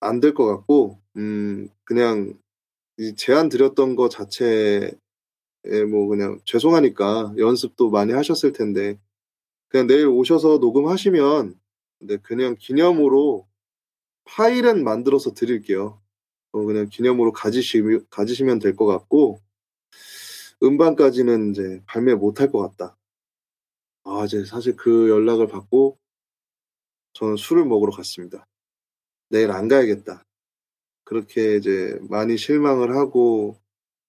[0.00, 2.34] 안 될 것 같고, 음 그냥
[3.16, 4.90] 제안 드렸던 것 자체에
[5.90, 8.98] 뭐 그냥 죄송하니까 연습도 많이 하셨을 텐데
[9.68, 11.58] 그냥 내일 오셔서 녹음하시면
[12.02, 13.46] 네, 그냥 기념으로
[14.24, 16.00] 파일은 만들어서 드릴게요.
[16.52, 19.40] 어, 그냥 기념으로 가지시, 가지시면 될 것 같고
[20.62, 22.96] 음반까지는 이제 발매 못할 것 같다.
[24.04, 25.98] 아, 이제 사실 그 연락을 받고
[27.14, 28.46] 저는 술을 먹으러 갔습니다.
[29.30, 30.23] 내일 안 가야겠다.
[31.04, 33.56] 그렇게 이제 많이 실망을 하고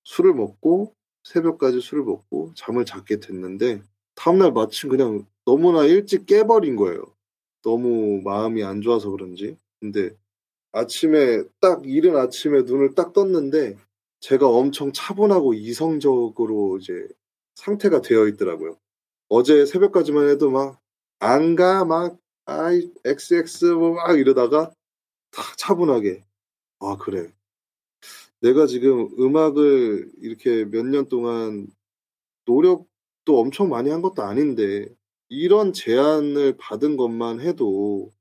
[0.03, 0.93] 술을 먹고
[1.23, 3.81] 새벽까지 술을 먹고 잠을 잤게 됐는데
[4.15, 7.01] 다음날 마침 그냥 너무나 일찍 깨버린 거예요.
[7.63, 9.57] 너무 마음이 안 좋아서 그런지.
[9.79, 10.11] 근데
[10.73, 13.75] 아침에 딱 이른 아침에 눈을 딱 떴는데
[14.21, 17.07] 제가 엄청 차분하고 이성적으로 이제
[17.55, 18.77] 상태가 되어 있더라고요.
[19.29, 20.79] 어제 새벽까지만 해도 막
[21.19, 24.69] 안 가막 아이 XX 뭐 막 이러다가
[25.31, 26.21] 다 차분하게
[26.79, 27.31] 아, 그래.
[28.41, 31.67] 내가 지금 음악을 이렇게 몇 년 동안
[32.45, 34.87] 노력도 엄청 많이 한 것도 아닌데,
[35.29, 38.11] 이런 제안을 받은 것만 해도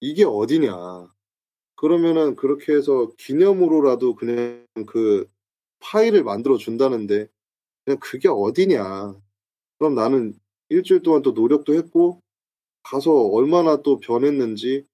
[0.00, 1.10] 이게 어디냐.
[1.76, 5.28] 그러면은 그렇게 해서 기념으로라도 그냥 그
[5.80, 7.28] 파일을 만들어 준다는데,
[7.84, 9.14] 그냥 그게 어디냐.
[9.78, 10.34] 그럼 나는
[10.70, 12.20] 일주일 동안 또 노력도 했고,
[12.84, 14.86] 가서 얼마나 또 변했는지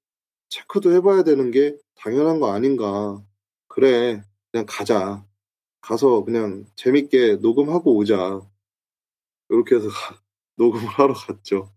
[0.51, 3.21] 체크도 해봐야 되는 게 당연한 거 아닌가.
[3.67, 4.23] 그래,
[4.53, 5.25] 그냥 가자.
[5.81, 8.41] 가서 그냥 재밌게 녹음하고 오자.
[9.51, 10.17] 이렇게 해서 가,
[10.57, 11.73] 녹음을 하러 갔죠.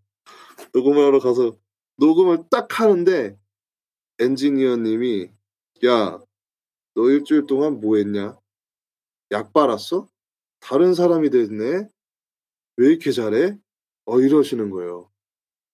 [0.74, 1.56] 녹음을 하러 가서
[1.96, 3.38] 녹음을 딱 하는데
[4.20, 5.30] 엔지니어님이
[5.86, 6.20] 야,
[6.94, 8.38] 너 일주일 동안 뭐 했냐?
[9.32, 10.08] 약 빨았어?
[10.60, 11.88] 다른 사람이 됐네?
[12.76, 13.58] 왜 이렇게 잘해?
[14.04, 15.10] 어, 이러시는 거예요.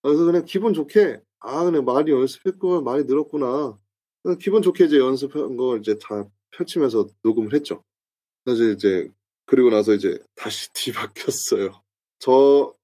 [0.01, 3.79] 그래서 그냥 기분 좋게, 아, 그냥 많이 연습했구나, 많이 늘었구나.
[4.25, 6.25] 어, 기분 좋게 이제 연습한 걸 이제 다
[6.57, 7.85] 펼치면서 녹음을 했죠.
[8.45, 9.11] 사실 이제
[9.47, 11.83] 그리고 나서 이제 다시 뒤바뀌었어요.
[12.19, 12.75] 저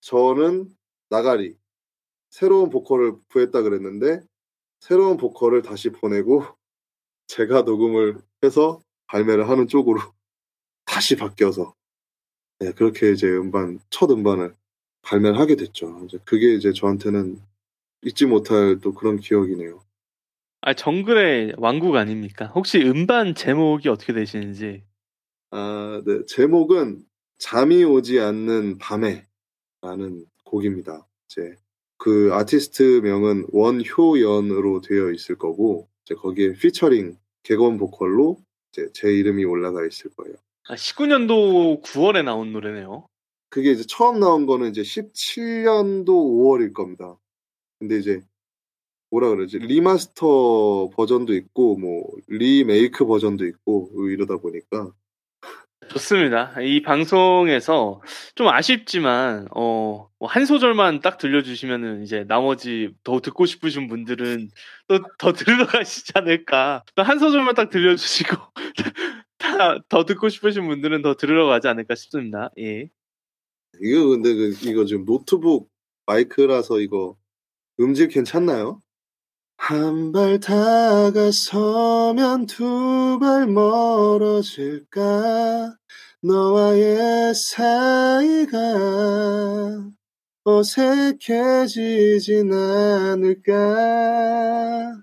[0.00, 0.74] 저는
[1.10, 1.54] 나가리
[2.30, 4.20] 새로운 보컬을 구했다 그랬는데
[4.80, 6.44] 새로운 보컬을 다시 보내고
[7.28, 10.00] 제가 녹음을 해서 발매를 하는 쪽으로
[10.86, 11.74] 다시 바뀌어서
[12.58, 14.54] 네, 그렇게 이제 음반 첫 음반을
[15.02, 16.02] 발매를 하게 됐죠.
[16.08, 17.40] 이제 그게 이제 저한테는
[18.02, 19.80] 잊지 못할 또 그런 기억이네요.
[20.62, 22.46] 아 정글의 왕국 아닙니까?
[22.54, 24.82] 혹시 음반 제목이 어떻게 되시는지?
[25.52, 26.20] 아, 네.
[26.26, 27.00] 제목은
[27.38, 31.06] 잠이 오지 않는 밤에라는 곡입니다.
[31.28, 31.54] 이제
[31.96, 38.36] 그 아티스트 명은 원효연으로 되어 있을 거고 이제 거기에 피처링 개건 보컬로
[38.72, 40.34] 이제 제 이름이 올라가 있을 거예요.
[40.68, 43.06] 아, 19년도 9월에 나온 노래네요.
[43.48, 47.16] 그게 이제 처음 나온 거는 이제 17년도 5월일 겁니다.
[47.78, 48.20] 근데 이제
[49.10, 54.92] 뭐라 그러지 리마스터 버전도 있고 뭐 리메이크 버전도 있고 이러다 보니까
[55.94, 56.54] 좋습니다.
[56.60, 58.00] 이 방송에서
[58.36, 64.50] 좀 아쉽지만 어, 뭐 한 소절만 딱 들려주시면은 이제 나머지 더 듣고 싶으신 분들은
[64.86, 66.84] 또 더 들어가시지 않을까.
[66.94, 68.36] 한 소절만 딱 들려주시고
[69.38, 72.50] 다 더 듣고 싶으신 분들은 더 들어가지 않을까 싶습니다.
[72.58, 72.88] 예.
[73.80, 75.68] 이거 근데 그, 이거 지금 노트북
[76.06, 77.16] 마이크라서 이거
[77.80, 78.80] 음질 괜찮나요?
[79.60, 82.80] 한발 다가서면 두
[83.20, 85.76] 발 멀어질까
[86.22, 88.58] 너와의 사이가
[90.44, 95.00] 어색해지진 않을까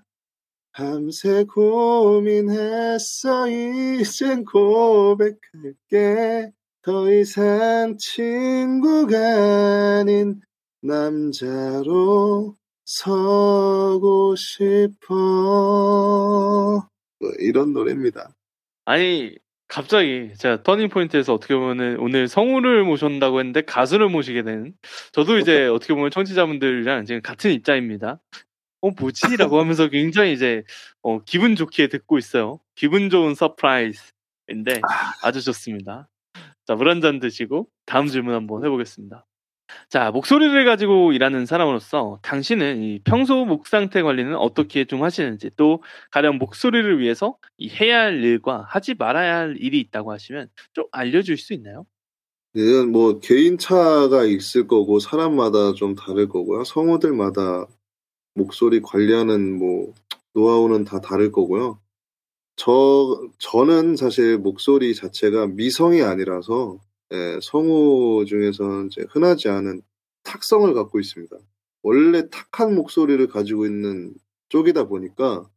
[0.72, 6.50] 밤새 고민했어 이젠 고백할게
[6.82, 10.40] 더 이상 친구가 아닌
[10.82, 12.57] 남자로
[12.90, 15.10] 서고 싶어
[17.20, 18.30] 뭐 이런 노래입니다.
[18.86, 19.36] 아니
[19.66, 24.72] 갑자기 제가 터닝 포인트에서 어떻게 보면 오늘 성우를 모셨다고 했는데 가수를 모시게 된
[25.12, 28.22] 저도 이제 어떻게 보면 청취자분들이랑 지금 같은 입장입니다.
[28.80, 30.62] 어 뭐지라고 하면서 굉장히 이제
[31.02, 32.58] 어, 기분 좋게 듣고 있어요.
[32.74, 35.12] 기분 좋은 서프라이즈인데 아.
[35.24, 36.08] 아주 좋습니다.
[36.66, 39.26] 자물 한 잔 드시고 다음 질문 한번 해보겠습니다.
[39.88, 45.82] 자, 목소리를 가지고 일하는 사람으로서 당신은 이 평소 목 상태 관리는 어떻게 좀 하시는지 또
[46.10, 51.36] 가령 목소리를 위해서 이 해야 할 일과 하지 말아야 할 일이 있다고 하시면 좀 알려줄
[51.38, 51.84] 수 있나요?
[52.54, 56.64] 네, 뭐 개인차가 있을 거고 사람마다 좀 다를 거고요.
[56.64, 57.66] 성우들마다
[58.34, 59.92] 목소리 관리하는 뭐
[60.34, 61.78] 노하우는 다 다를 거고요.
[62.56, 66.78] 저 저는 사실 목소리 자체가 미성이 아니라서
[67.10, 69.80] 예, 성우 중에서는 흔하지 않은
[70.24, 71.34] 탁성을 갖고 있습니다.
[71.82, 74.12] 원래 탁한 목소리를 가지고 있는
[74.50, 75.48] 쪽이다 보니까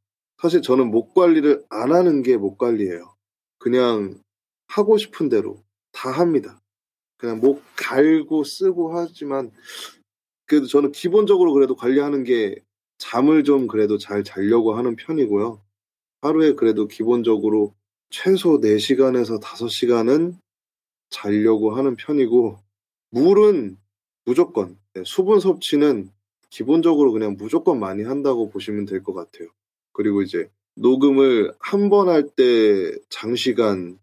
[0.42, 3.14] 사실 저는 목 관리를 안 하는 게 목 관리예요.
[3.58, 4.16] 그냥
[4.70, 6.62] 하고 싶은 대로 다 합니다.
[7.18, 9.52] 그냥 목 갈고 쓰고 하지만
[10.46, 12.56] 그래도 저는 기본적으로 그래도 관리하는 게
[12.98, 15.62] 잠을 좀 그래도 잘 자려고 하는 편이고요.
[16.22, 17.76] 하루에 그래도 기본적으로
[18.10, 20.36] 최소 4시간에서 5시간은
[21.12, 22.58] 자려고 하는 편이고
[23.12, 23.78] 물은
[24.26, 26.10] 무조건 네, 수분 섭취는
[26.50, 29.50] 기본적으로 그냥 무조건 많이 한다고 보시면 될 것 같아요.
[29.94, 34.00] 그리고 이제 녹음을 한 번 할 때 장시간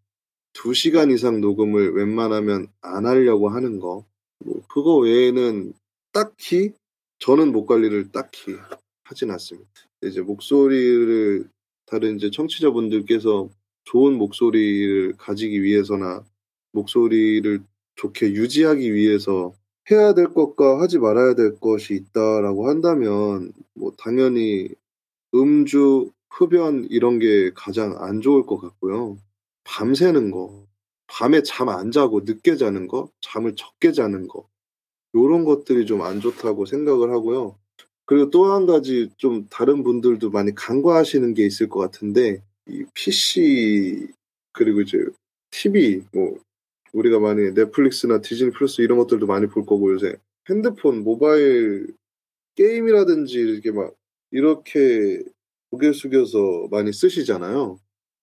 [0.53, 4.05] 두시간 이상 녹음을 웬만하면 안 하려고 하는 거.
[4.45, 5.73] 뭐 그거 외에는
[6.13, 6.73] 딱히
[7.19, 8.57] 저는 목 관리를 딱히
[9.05, 9.69] 하진 않습니다.
[10.03, 11.49] 이제 목소리를
[11.87, 13.49] 다른 이제 청취자분들께서
[13.85, 16.25] 좋은 목소리를 가지기 위해서나
[16.73, 17.61] 목소리를
[17.97, 19.53] 좋게 유지하기 위해서
[19.91, 24.69] 해야 될 것과 하지 말아야 될 것이 있다라고 한다면 뭐 당연히
[25.35, 29.19] 음주, 흡연 이런 게 가장 안 좋을 것 같고요.
[29.64, 30.64] 밤새는 거,
[31.07, 34.47] 밤에 잠 안 자고 늦게 자는 거, 잠을 적게 자는 거
[35.14, 37.57] 이런 것들이 좀 안 좋다고 생각을 하고요.
[38.07, 44.09] 그리고 또 한 가지 좀 다른 분들도 많이 간과하시는 게 있을 것 같은데 이 PC
[44.53, 44.99] 그리고 이제
[45.51, 46.39] TV 뭐
[46.99, 50.16] 우리가 많이 넷플릭스나 디즈니 플러스 이런 것들도 많이 볼 거고 요새
[50.51, 51.86] 핸드폰 모바일
[52.57, 53.94] 게임이라든지 이렇게 막
[54.32, 55.22] 이렇게
[55.70, 57.78] 고개 숙여서 많이 쓰시잖아요.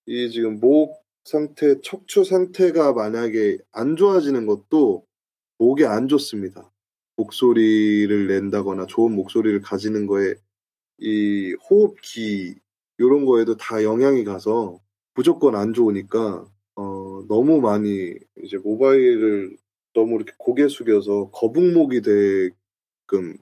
[0.07, 5.05] 이 지금 목 상태, 척추 상태가 만약에 안 좋아지는 것도
[5.57, 6.69] 목에 안 좋습니다.
[7.15, 10.35] 목소리를 낸다거나 좋은 목소리를 가지는 거에
[10.99, 12.55] 이 호흡기
[12.97, 14.79] 이런 거에도 다 영향이 가서
[15.13, 16.45] 무조건 안 좋으니까
[17.27, 19.55] 너무 많이 이제 모바일을
[19.93, 23.37] 너무 이렇게 고개 숙여서 거북목이 되끔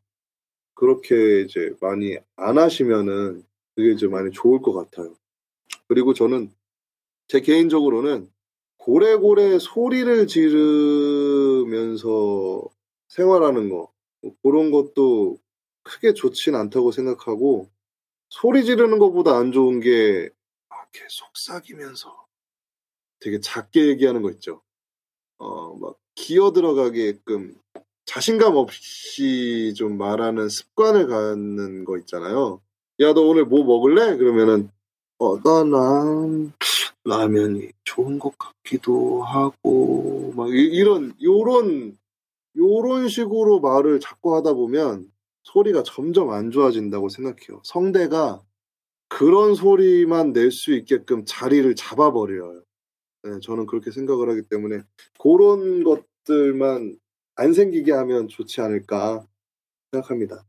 [0.75, 3.43] 그렇게 이제 많이 안 하시면은
[3.75, 5.15] 그게 이제 많이 좋을 것 같아요.
[5.87, 6.51] 그리고 저는
[7.27, 8.29] 제 개인적으로는
[8.77, 12.63] 고래고래 소리를 지르면서
[13.09, 13.89] 생활하는 거
[14.25, 15.37] 뭐 그런 것도
[15.83, 17.69] 크게 좋진 않다고 생각하고
[18.29, 20.29] 소리 지르는 것보다 안 좋은 게이렇
[20.69, 20.75] 아,
[21.09, 22.22] 속삭이면서
[23.23, 24.61] 되게 작게 얘기하는 거 있죠.
[25.37, 27.55] 어, 막 기어 들어가게끔
[28.05, 32.61] 자신감 없이 좀 말하는 습관을 갖는 거 있잖아요.
[32.99, 34.17] 야, 너 오늘 뭐 먹을래?
[34.17, 34.69] 그러면은,
[35.17, 36.51] 어, 나난
[37.05, 41.97] 라면이 좋은 것 같기도 하고, 막 이, 런 요런,
[42.57, 45.09] 요런 식으로 말을 자꾸 하다 보면
[45.43, 47.61] 소리가 점점 안 좋아진다고 생각해요.
[47.63, 48.41] 성대가
[49.07, 52.61] 그런 소리만 낼 수 있게끔 자리를 잡아버려요.
[53.25, 54.81] 네, 저는 그렇게 생각을 하기 때문에
[55.17, 56.97] 그런 것들만
[57.37, 59.23] 안 생기게 하면 좋지 않을까
[59.93, 60.43] 생각합니다.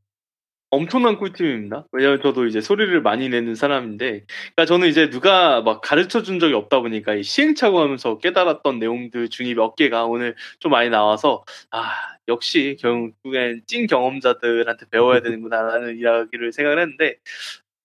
[0.71, 1.87] 엄청난 꿀팁입니다.
[1.93, 6.55] 왜냐하면 저도 이제 소리를 많이 내는 사람인데, 그러니까 저는 이제 누가 막 가르쳐 준 적이
[6.55, 11.93] 없다 보니까 시행착오하면서 깨달았던 내용들 중에 몇 개가 오늘 좀 많이 나와서 아
[12.27, 17.19] 역시 결국엔 찐 경험자들한테 배워야 되는구나라는 이야기를 생각했는데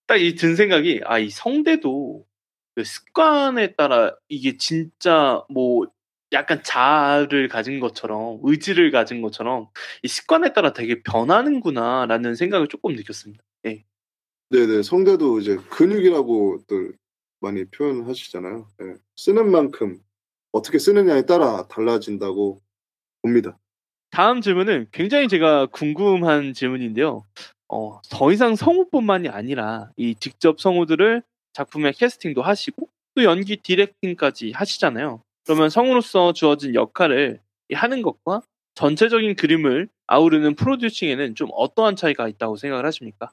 [0.08, 2.26] 딱 이 든 생각이 아 이 성대도
[2.80, 5.86] 그 습관에 따라 이게 진짜 뭐
[6.32, 9.68] 약간 자아를 가진 것처럼 의지를 가진 것처럼
[10.02, 13.44] 이 습관에 따라 되게 변하는구나라는 생각을 조금 느꼈습니다.
[13.66, 13.84] 예.
[14.52, 16.94] 네네 성대도 이제 근육이라고 들
[17.42, 18.66] 많이 표현하시잖아요.
[18.84, 18.94] 예.
[19.18, 20.00] 쓰는 만큼
[20.54, 22.62] 어떻게 쓰느냐에 따라 달라진다고
[23.22, 23.58] 봅니다.
[24.10, 27.26] 다음 질문은 굉장히 제가 궁금한 질문인데요.
[27.68, 31.24] 어, 더 이상 성우뿐만이 아니라 이 직접 성우들을
[31.60, 35.22] 작품의 캐스팅도 하시고 또 연기 디렉팅까지 하시잖아요.
[35.46, 37.40] 그러면 성으로서 주어진 역할을
[37.74, 38.42] 하는 것과
[38.76, 43.32] 전체적인 그림을 아우르는 프로듀싱에는 좀 어떠한 차이가 있다고 생각을 하십니까?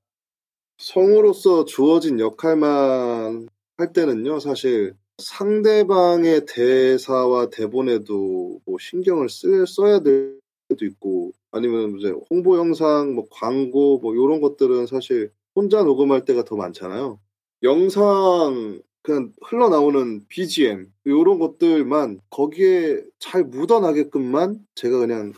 [0.78, 3.48] 성으로서 주어진 역할만
[3.78, 12.12] 할 때는요, 사실 상대방의 대사와 대본에도 뭐 신경을 쓰, 써야 될 때도 있고, 아니면 이제
[12.28, 17.18] 홍보 영상, 뭐 광고, 뭐 이런 것들은 사실 혼자 녹음할 때가 더 많잖아요.
[17.62, 25.32] 영상 그냥 흘러나오는 BGM 이런 것들만 거기에 잘 묻어나게끔만 제가 그냥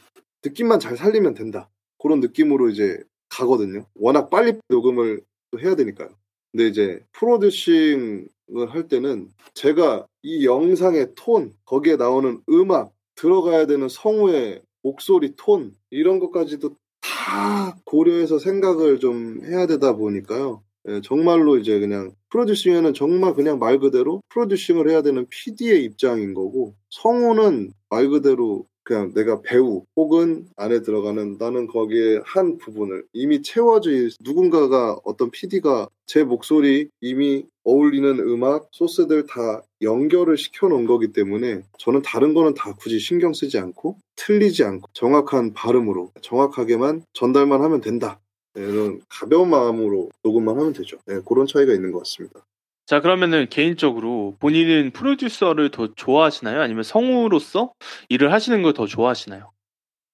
[0.45, 1.69] 느낌만 잘 살리면 된다
[2.01, 2.99] 그런 느낌으로 이제
[3.29, 3.85] 가거든요.
[3.95, 5.21] 워낙 빨리 녹음을
[5.63, 6.09] 해야 되니까요.
[6.51, 8.29] 근데 이제 프로듀싱을
[8.71, 16.19] 할 때는 제가 이 영상의 톤 거기에 나오는 음악 들어가야 되는 성우의 목소리 톤 이런
[16.19, 20.63] 것까지도 다 고려해서 생각을 좀 해야 되다 보니까요.
[20.89, 26.75] 예, 정말로 이제 그냥 프로듀싱에는 정말 그냥 말 그대로 프로듀싱을 해야 되는 PD의 입장인 거고
[26.91, 34.13] 성우는 말 그대로 그냥 내가 배우 혹은 안에 들어가는 나는 거기에 한 부분을 이미 채워질
[34.25, 41.61] 누군가가 어떤 PD가 제 목소리 이미 어울리는 음악 소스들 다 연결을 시켜 놓은 거기 때문에
[41.77, 47.83] 저는 다른 거는 다 굳이 신경 쓰지 않고 틀리지 않고 정확한 발음으로 정확하게만 전달만 하면
[47.83, 48.19] 된다
[48.61, 50.99] 는 가벼운 마음으로 녹음만 하면 되죠.
[51.07, 52.41] 네, 그런 차이가 있는 것 같습니다.
[52.87, 56.61] 자 그러면은 개인적으로 본인은 프로듀서를 더 좋아하시나요?
[56.61, 57.73] 아니면 성우로서
[58.09, 59.51] 일을 하시는 걸 더 좋아하시나요?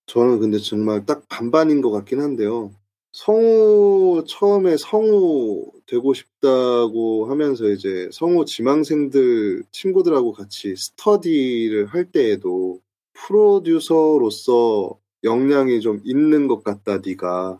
[0.06, 2.72] 저는 근데 정말 딱 반반인 것 같긴 한데요.
[3.12, 12.80] 성우 처음에 성우 되고 싶다고 하면서 이제 성우 지망생들 친구들하고 같이 스터디를 할 때에도
[13.14, 17.58] 프로듀서로서 역량이 좀 있는 것 같다 네가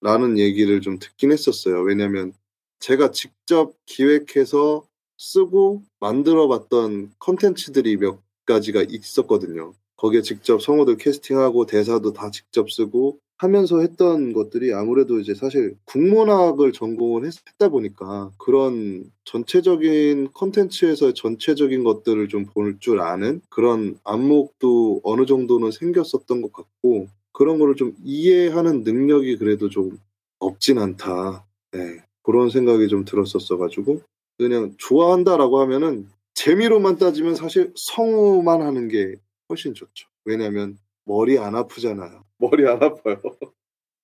[0.00, 1.80] 라는 얘기를 좀 듣긴 했었어요.
[1.82, 2.32] 왜냐면
[2.78, 4.84] 제가 직접 기획해서
[5.18, 9.74] 쓰고 만들어 봤던 컨텐츠들이 몇 가지가 있었거든요.
[9.96, 16.72] 거기에 직접 성우들 캐스팅하고 대사도 다 직접 쓰고 하면서 했던 것들이 아무래도 이제 사실 국문학을
[16.72, 23.98] 전공을 했, 다 보니까 그런 전체적인 컨텐츠에서 의 전체적인 것들을 좀 볼 줄 아는 그런
[24.04, 29.98] 안목도 어느 정도는 생겼었던 것 같고 그런 거를 좀 이해하는 능력이 그래도 좀
[30.38, 31.44] 없진 않다.
[31.72, 34.02] 네, 그런 생각이 좀 들었었어가지고
[34.38, 39.14] 그냥 좋아한다라고 하면은 재미로만 따지면 사실 성우만 하는 게
[39.48, 40.08] 훨씬 좋죠.
[40.24, 42.24] 왜냐하면 머리 안 아프잖아요.
[42.38, 43.20] 머리 안 아파요.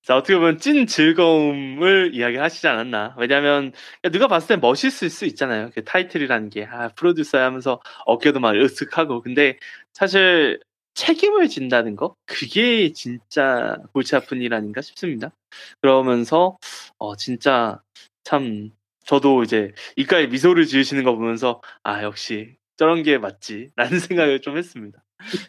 [0.03, 3.73] 자 어떻게 보면 찐 즐거움을 이야기하시지 않았나 왜냐하면
[4.13, 9.21] 누가 봤을 때 멋있을 수 있잖아요 그 타이틀이라는 게 아 프로듀서 하면서 어깨도 막 으쓱하고
[9.25, 9.59] 근데
[9.93, 10.61] 사실
[10.97, 15.31] 책임을 진다는 거 그게 진짜 골치 아픈 일 아닌가 싶습니다.
[15.81, 16.57] 그러면서
[16.99, 17.81] 어 진짜
[18.25, 18.71] 참
[19.05, 25.03] 저도 이제 이가에 미소를 지으시는 거 보면서 아 역시 저런 게 맞지라는 생각을 좀 했습니다.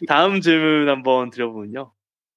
[0.06, 1.92] 다음 질문 한번 드려보면요.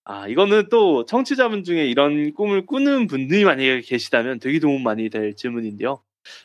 [0.05, 5.35] 아 이거는 또 청취자분 중에 이런 꿈을 꾸는 분들이 만약에 계시다면 되게 도움 많이 될
[5.35, 6.01] 질문인데요.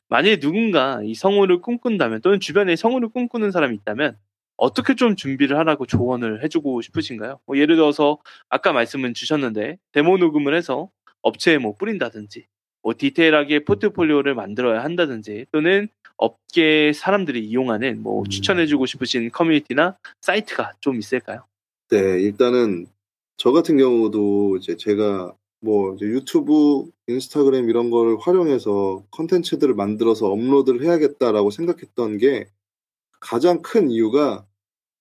[0.08, 4.16] 만약에 누군가 이 성우를 꿈꾼다면 또는 주변에 성우를 꿈꾸는 사람이 있다면
[4.56, 7.40] 어떻게 좀 준비를 하라고 조언을 해주고 싶으신가요?
[7.46, 10.90] 뭐 예를 들어서 아까 말씀은 주셨는데 데모 녹음을 해서
[11.22, 12.46] 업체에 뭐 뿌린다든지
[12.82, 18.26] 뭐 디테일하게 포트폴리오를 만들어야 한다든지 또는 업계 사람들이 이용하는 뭐 음.
[18.28, 21.44] 추천해주고 싶으신 커뮤니티나 사이트가 좀 있을까요?
[21.90, 22.86] 네, 일단은
[23.36, 30.82] 저 같은 경우도 이제 제가 뭐 이제 유튜브, 인스타그램 이런 걸 활용해서 컨텐츠들을 만들어서 업로드를
[30.82, 32.46] 해야겠다라고 생각했던 게
[33.20, 34.46] 가장 큰 이유가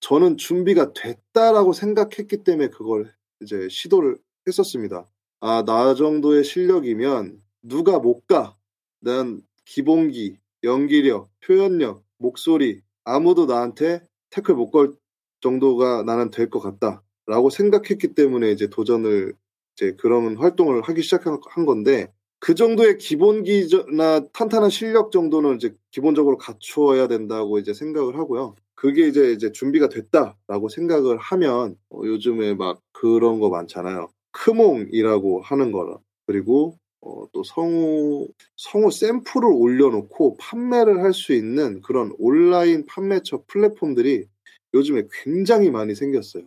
[0.00, 5.06] 저는 준비가 됐다라고 생각했기 때문에 그걸 이제 시도를 했었습니다.
[5.40, 8.56] 아, 나 정도의 실력이면 누가 못 가?
[9.00, 14.94] 난 기본기, 연기력, 표현력, 목소리, 아무도 나한테 태클 못 걸
[15.40, 17.02] 정도가 나는 될 것 같다.
[17.26, 19.34] 라고 생각했기 때문에 이제 도전을
[19.76, 22.12] 이제 그런 활동을 하기 시작한 건데,
[22.46, 28.54] 그 정도의 기본기나 탄탄한 실력 정도는 이제 기본적으로 갖추어야 된다고 이제 생각을 하고요.
[28.76, 34.06] 그게 이제 이제 준비가 됐다라고 생각을 하면 어, 요즘에 막 그런 거 많잖아요.
[34.30, 38.28] 크몽이라고 하는 거라 그리고 어, 또 성우
[38.68, 44.24] 성우 샘플을 올려놓고 판매를 할 수 있는 그런 온라인 판매처 플랫폼들이
[44.72, 46.44] 요즘에 굉장히 많이 생겼어요.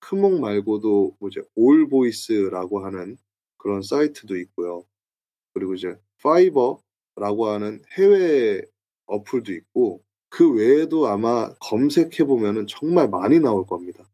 [0.00, 3.16] 크몽 말고도 뭐 이제 올보이스라고 하는
[3.58, 4.82] 그런 사이트도 있고요.
[5.54, 8.62] 그리고 이제 파이버라고 하는 해외
[9.06, 14.04] 어플도 있고 그 외에도 아마 검색해 보면은 정말 많이 나올 겁니다.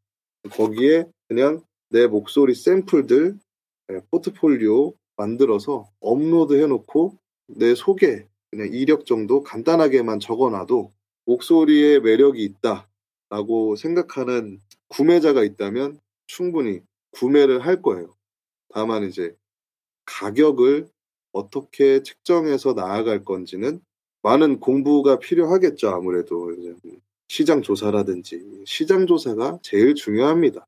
[0.52, 3.36] 거기에 그냥 내 목소리 샘플들
[3.92, 7.16] 예, 포트폴리오 만들어서 업로드 해놓고
[7.48, 10.92] 내 소개 그냥 이력 정도 간단하게만 적어놔도
[11.26, 16.80] 목소리에 매력이 있다라고 생각하는 구매자가 있다면 충분히
[17.12, 18.14] 구매를 할 거예요.
[18.72, 19.34] 다만 이제
[20.06, 20.88] 가격을
[21.36, 23.80] 어떻게 측정해서 나아갈 건지는
[24.22, 25.90] 많은 공부가 필요하겠죠.
[25.90, 26.50] 아무래도
[27.28, 30.66] 시장 조사라든지 시장 조사가 제일 중요합니다.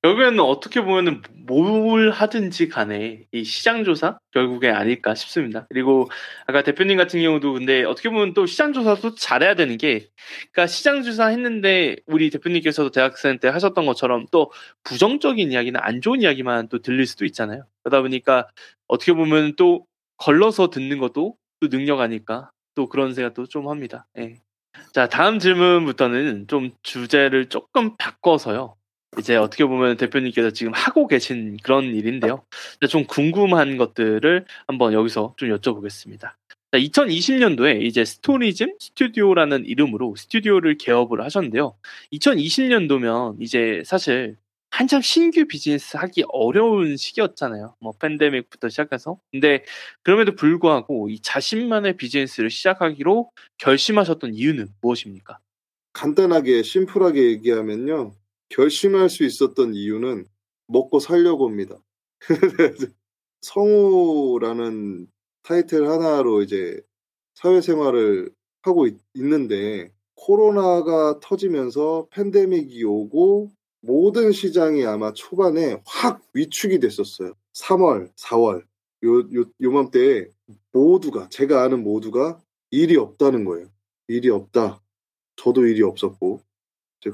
[0.00, 5.66] 결국에는 어떻게 보면은 뭘 하든지 간에 이 시장 조사 결국에 아닐까 싶습니다.
[5.70, 6.08] 그리고
[6.46, 10.06] 아까 대표님 같은 경우도 근데 어떻게 보면 또 시장 조사도 잘해야 되는 게
[10.52, 14.52] 그러니까 시장 조사 했는데 우리 대표님께서도 대학생 때 하셨던 것처럼 또
[14.84, 17.64] 부정적인 이야기나 안 좋은 이야기만 또 들릴 수도 있잖아요.
[17.82, 18.46] 그러다 보니까
[18.88, 19.86] 어떻게 보면 또
[20.16, 24.06] 걸러서 듣는 것도 또 능력 아닐까 또 그런 생각도 좀 합니다.
[24.18, 24.40] 예.
[24.92, 28.74] 자 다음 질문부터는 좀 주제를 조금 바꿔서요.
[29.18, 32.44] 이제 어떻게 보면 대표님께서 지금 하고 계신 그런 일인데요.
[32.88, 36.32] 좀 궁금한 것들을 한번 여기서 좀 여쭤보겠습니다.
[36.72, 41.74] 2020년도에 이제 스토리즘 스튜디오라는 이름으로 스튜디오를 개업을 하셨는데요.
[42.12, 44.36] 2020년도면 이제 사실
[44.70, 47.74] 한참 신규 비즈니스 하기 어려운 시기였잖아요.
[47.80, 49.18] 뭐 팬데믹부터 시작해서.
[49.30, 49.64] 근데
[50.02, 55.38] 그럼에도 불구하고 이 자신만의 비즈니스를 시작하기로 결심하셨던 이유는 무엇입니까?
[55.94, 58.12] 간단하게 심플하게 얘기하면요.
[58.50, 60.26] 결심할 수 있었던 이유는
[60.68, 61.76] 먹고 살려고합니다
[63.42, 65.06] 성우라는
[65.42, 66.80] 타이틀 하나로 이제
[67.34, 68.30] 사회생활을
[68.62, 73.50] 하고 있, 는데 코로나가 터지면서 팬데믹이 오고
[73.88, 77.32] 모든 시장이 아마 초반에 확 위축이 됐었어요.
[77.54, 78.62] 3월, 4월
[79.04, 80.26] 요, 요, 요맘때에
[80.72, 82.38] 모두가 제가 아는 모두가
[82.70, 83.66] 일이 없다는 거예요.
[84.08, 84.82] 일이 없다.
[85.36, 86.42] 저도 일이 없었고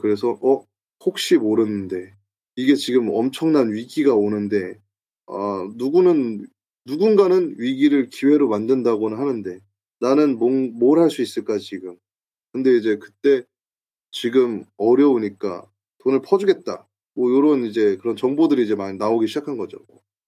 [0.00, 0.66] 그래서 어
[1.06, 2.12] 혹시 모르는데
[2.56, 4.76] 이게 지금 엄청난 위기가 오는데
[5.28, 6.44] 아, 누구는
[6.86, 9.60] 누군가는 위기를 기회로 만든다고는 하는데
[10.00, 10.38] 나는
[10.76, 11.96] 뭘 할 수 있을까 지금
[12.52, 13.44] 근데 이제 그때
[14.10, 15.68] 지금 어려우니까
[16.04, 16.86] 돈을 퍼주겠다.
[17.14, 19.78] 뭐 요런 이제 그런 정보들이 이제 많이 나오기 시작한 거죠.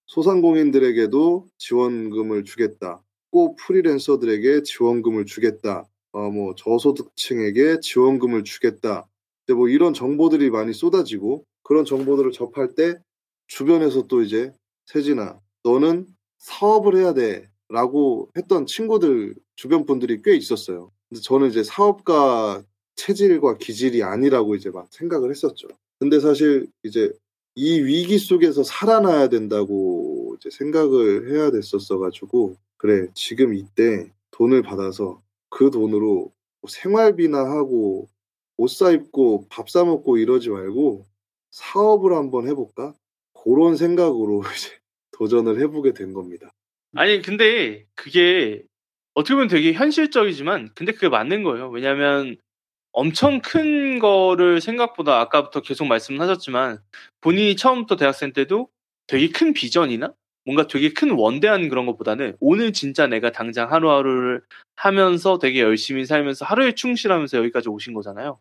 [0.06, 3.02] 소상공인들에게도 지원금을 주겠다.
[3.30, 5.84] 꼭 프리랜서들에게 지원금을 주겠다.
[6.12, 9.06] 어, 뭐 저소득층에게 지원금을 주겠다.
[9.44, 12.94] 이제 뭐 이런 정보들이 많이 쏟아지고 그런 정보들을 접할 때
[13.48, 14.52] 주변에서 또 이제
[14.86, 16.06] 세진아 너는
[16.38, 20.90] 사업을 해야 돼라고 했던 친구들 주변 분들이 꽤 있었어요.
[21.10, 22.62] 근데 저는 이제 사업가
[22.96, 25.68] 체질과 기질이 아니라고 이제 막 생각을 했었죠.
[26.00, 27.12] 근데 사실 이제
[27.54, 35.22] 이 위기 속에서 살아나야 된다고 이제 생각을 해야 됐었어 가지고 그래 지금 이때 돈을 받아서
[35.48, 38.08] 그 돈으로 뭐 생활비나 하고
[38.58, 41.04] 옷 사 입고 밥 사 먹고 이러지 말고
[41.50, 42.94] 사업을 한번 해볼까
[43.44, 44.72] 그런 생각으로 이제
[45.12, 46.50] 도전을 해보게 된 겁니다.
[46.94, 48.64] 아니 근데 그게
[49.14, 51.70] 어떻게 보면 되게 현실적이지만 근데 그게 맞는 거예요.
[51.70, 52.36] 왜냐하면
[52.98, 56.78] 엄청 큰 거를 생각보다 아까부터 계속 말씀하셨지만
[57.20, 58.68] 본인이 처음부터 대학생 때도
[59.06, 60.14] 되게 큰 비전이나
[60.46, 64.40] 뭔가 되게 큰 원대한 그런 것보다는 오늘 진짜 내가 당장 하루하루를
[64.76, 68.40] 하면서 되게 열심히 살면서 하루에 충실하면서 여기까지 오신 거잖아요.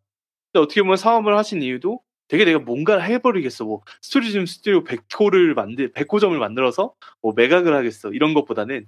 [0.53, 1.99] 근데 어떻게 보면 사업을 하신 이유도
[2.30, 3.66] 되게 내가 뭔가를 해버리겠어.
[3.66, 8.12] 뭐 스토리즘 스튜디오 100호를 만들, 100호점을 만들어서 뭐 매각을 하겠어.
[8.14, 8.86] 이런 것보다는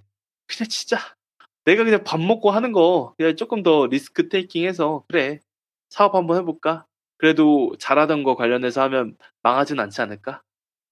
[0.47, 0.97] 그냥 진짜
[1.65, 5.41] 내가 그냥 밥 먹고 하는 거 그냥 조금 더 리스크 테이킹 해서 그래.
[5.90, 6.86] 사업 한번 해볼까?
[7.18, 10.44] 그래도 잘하던 거 관련해서 하면 망하진 않지 않을까?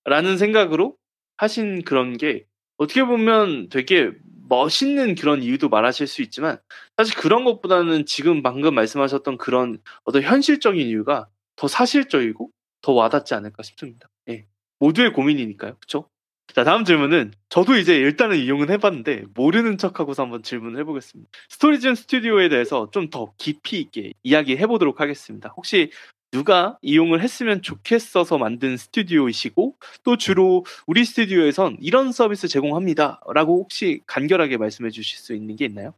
[0.03, 0.95] 라는 생각으로
[1.37, 2.45] 하신 그런 게
[2.77, 4.11] 어떻게 보면 되게
[4.47, 6.57] 멋있는 그런 이유도 말하실 수 있지만
[6.97, 13.63] 사실 그런 것보다는 지금 방금 말씀하셨던 그런 어떤 현실적인 이유가 더 사실적이고 더 와닿지 않을까
[13.63, 14.07] 싶습니다.
[14.29, 14.45] 예.
[14.79, 15.75] 모두의 고민이니까요.
[15.77, 16.09] 그렇죠?
[16.53, 21.29] 자, 다음 질문은 저도 이제 일단은 이용은 해봤는데 모르는 척하고서 한번 질문을 해보겠습니다.
[21.49, 25.53] 스토리즘 스튜디오에 대해서 좀 더 깊이 있게 이야기해보도록 하겠습니다.
[25.55, 25.91] 혹시
[26.31, 33.21] 누가 이용을 했으면 좋겠어서 만든 스튜디오이시고 또 주로 우리 스튜디오에선 이런 서비스 제공합니다.
[33.33, 35.93] 라고 혹시 간결하게 말씀해 주실 수 있는 게 있나요?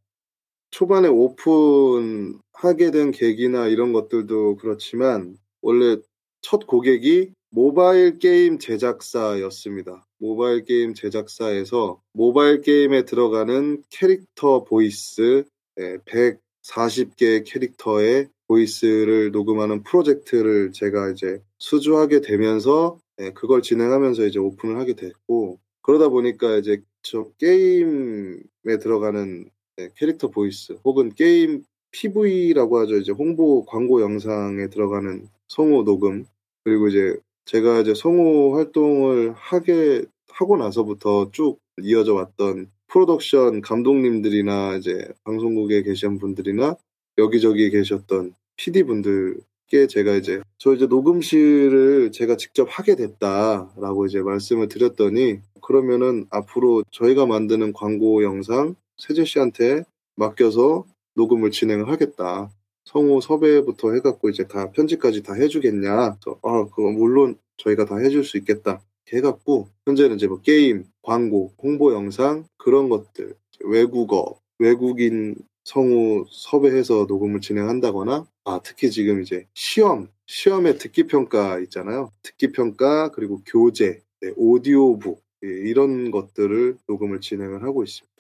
[0.70, 5.96] 초반에 오픈하게 된 계기나 이런 것들도 그렇지만 원래
[6.42, 10.06] 첫 고객이 모바일 게임 제작사였습니다.
[10.20, 15.46] 모바일 게임 제작사에서 모바일 게임에 들어가는 캐릭터 보이스
[15.78, 24.78] 140개의 예, 캐릭터의 보이스를 녹음하는 프로젝트를 제가 이제 수주하게 되면서 예, 그걸 진행하면서 이제 오픈을
[24.78, 32.98] 하게 됐고 그러다 보니까 이제 저 게임에 들어가는 예, 캐릭터 보이스 혹은 게임 PV라고 하죠
[32.98, 36.26] 이제 홍보 광고 영상에 들어가는 성우 녹음
[36.66, 37.16] 그리고 이제
[37.48, 46.20] 제가 이제 성우 활동을 하게 하고 나서부터 쭉 이어져 왔던 프로덕션 감독님들이나 이제 방송국에 계신
[46.20, 46.76] 분들이나
[47.18, 54.68] 여기저기 계셨던 PD 분들께 제가 이제 저 이제 녹음실을 제가 직접 하게 됐다라고 이제 말씀을
[54.68, 59.84] 드렸더니 그러면은 앞으로 저희가 만드는 광고 영상 세재 씨한테
[60.18, 60.84] 맡겨서
[61.16, 62.50] 녹음을 진행을 하겠다.
[62.88, 66.20] 성우 섭외부터 해갖고 이제 다 편집까지 다 해주겠냐?
[66.24, 68.82] 그 아, 그거 물론 저희가 다 해줄 수 있겠다.
[69.14, 73.34] 해갖고 현재는 이제 뭐 게임, 광고, 홍보 영상 그런 것들
[73.66, 75.36] 외국어, 외국인
[75.66, 82.10] 성우 섭외해서 녹음을 진행한다거나 아 특히 지금 이제 시험, 시험의 듣기 평가 있잖아요.
[82.24, 88.12] 듣기 평가 그리고 교재, 네, 오디오북 예, 이런 것들을 녹음을 진행을 하고 있습니다.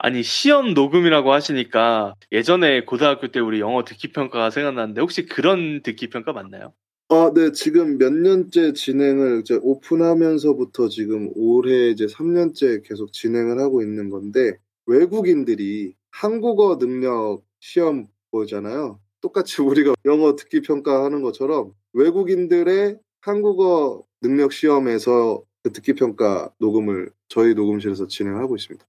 [0.00, 6.08] 아니 시험 녹음이라고 하시니까 예전에 고등학교 때 우리 영어 듣기 평가가 생각났는데 혹시 그런 듣기
[6.10, 6.72] 평가 맞나요?
[7.08, 13.80] 아, 네, 지금 몇 년째 진행을 이제 오픈하면서부터 지금 올해 이제 3년째 계속 진행을 하고
[13.80, 19.00] 있는 건데, 외국인들이 한국어 능력 시험 보잖아요.
[19.22, 27.54] 똑같이 우리가 영어 듣기 평가하는 것처럼 외국인들의 한국어 능력 시험에서 그 듣기 평가 녹음을 저희
[27.54, 28.84] 녹음실에서 진행하고 있습니다.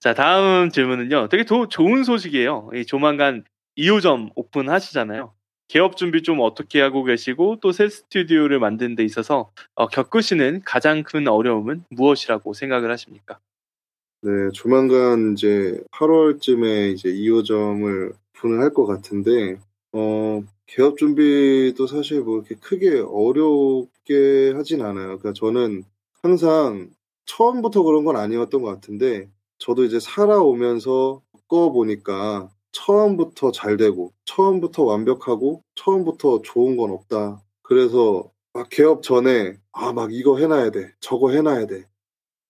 [0.00, 1.28] 자, 다음 질문은요.
[1.28, 2.70] 되게 도, 좋은 소식이에요.
[2.74, 3.44] 이 조만간
[3.76, 5.32] 2호점 오픈하시잖아요.
[5.68, 11.02] 개업 준비 좀 어떻게 하고 계시고 또 새 스튜디오를 만드는 데 있어서 어, 겪으시는 가장
[11.02, 13.38] 큰 어려움은 무엇이라고 생각을 하십니까?
[14.22, 19.58] 네, 조만간 이제 8월쯤에 이제 2호점을 오픈을 할것 같은데
[19.92, 25.18] 어, 개업 준비도 사실 뭐 이렇게 크게 어렵게 하진 않아요.
[25.18, 25.84] 그러니까 저는
[26.22, 26.88] 항상
[27.26, 34.84] 처음부터 그런 건 아니었던 것 같은데 저도 이제 살아오면서 겪어 보니까 처음부터 잘 되고 처음부터
[34.84, 37.42] 완벽하고 처음부터 좋은 건 없다.
[37.62, 41.86] 그래서 막 개업 전에 아 막 이거 해놔야 돼, 저거 해놔야 돼.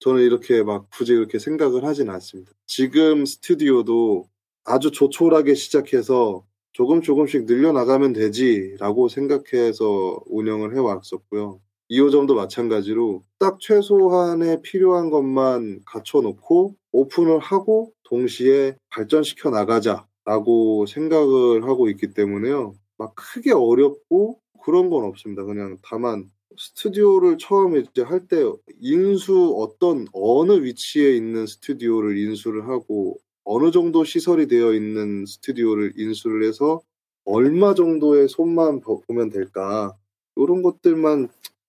[0.01, 2.53] 저는 이렇게 막 굳이 그렇게 생각을 하진 않습니다.
[2.67, 4.27] 지금 스튜디오도
[4.65, 11.61] 아주 조촐하게 시작해서 조금 조금씩 늘려나가면 되지라고 생각해서 운영을 해왔었고요.
[11.91, 22.09] 2호점도 마찬가지로 딱 최소한의 필요한 것만 갖춰놓고 오픈을 하고 동시에 발전시켜 나가자라고 생각을 하고 있기
[22.13, 22.75] 때문에요.
[22.99, 25.45] 막 크게 어렵고 그런 건 없습니다.
[25.45, 26.29] 그냥 다만
[26.59, 28.45] 스튜디오를 처음 이제 할때
[28.81, 36.47] 인수 어떤 어느 위치에 있는 스튜디오를 인수를 하고 어느 정도 시설이 되어 있는 스튜디오를 인수를
[36.47, 36.81] 해서
[37.25, 39.95] 얼마 정도의 손만 보면 될까
[40.37, 41.29] 이런 것들만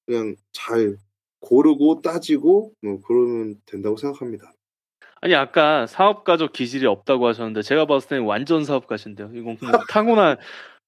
[0.10, 0.96] 그냥 잘
[1.42, 4.52] 고르고 따지고 뭐 그러면 된다고 생각합니다.
[5.22, 9.30] 아니 아까 사업가적 기질이 없다고 하셨는데 제가 봤을 때는 완전 사업가신데요.
[9.36, 10.38] 이건 뭐 타고난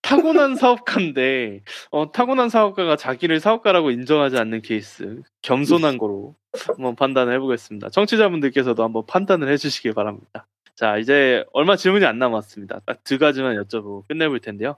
[0.01, 1.61] 타고난 사업가인데
[1.91, 6.36] 어, 타고난 사업가가 자기를 사업가라고 인정하지 않는 케이스 겸손한 거로
[6.76, 7.89] 한번 판단을 해보겠습니다.
[7.91, 10.47] 청취자분들께서도 한번 판단을 해주시길 바랍니다.
[10.76, 12.80] 자 이제 얼마 질문이 안 남았습니다.
[12.88, 14.78] 딱두 가지만 여쭤보고 끝내볼 텐데요.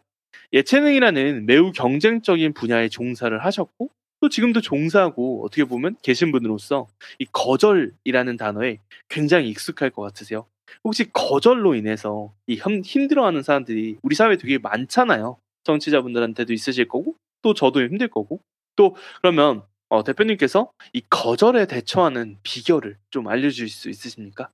[0.52, 3.90] 예체능이라는 매우 경쟁적인 분야에 종사를 하셨고
[4.24, 6.88] 또 지금도 종사하고 어떻게 보면 계신 분으로서
[7.20, 8.78] 이 거절이라는 단어에
[9.10, 10.46] 굉장히 익숙할 것 같으세요.
[10.86, 15.36] 혹시 거절로 인해서 이 힘들어하는 사람들이 우리 사회에 되게 많잖아요.
[15.66, 18.40] 정치자분들한테도 있으실 거고 또 저도 힘들 거고
[18.78, 24.48] 또 그러면 어, 대표님께서 이 거절에 대처하는 비결을 좀 알려주실 수 있으십니까?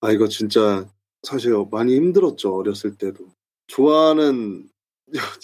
[0.00, 0.86] 아 이거 진짜
[1.22, 3.28] 사실 많이 힘들었죠 어렸을 때도
[3.66, 4.66] 좋아하는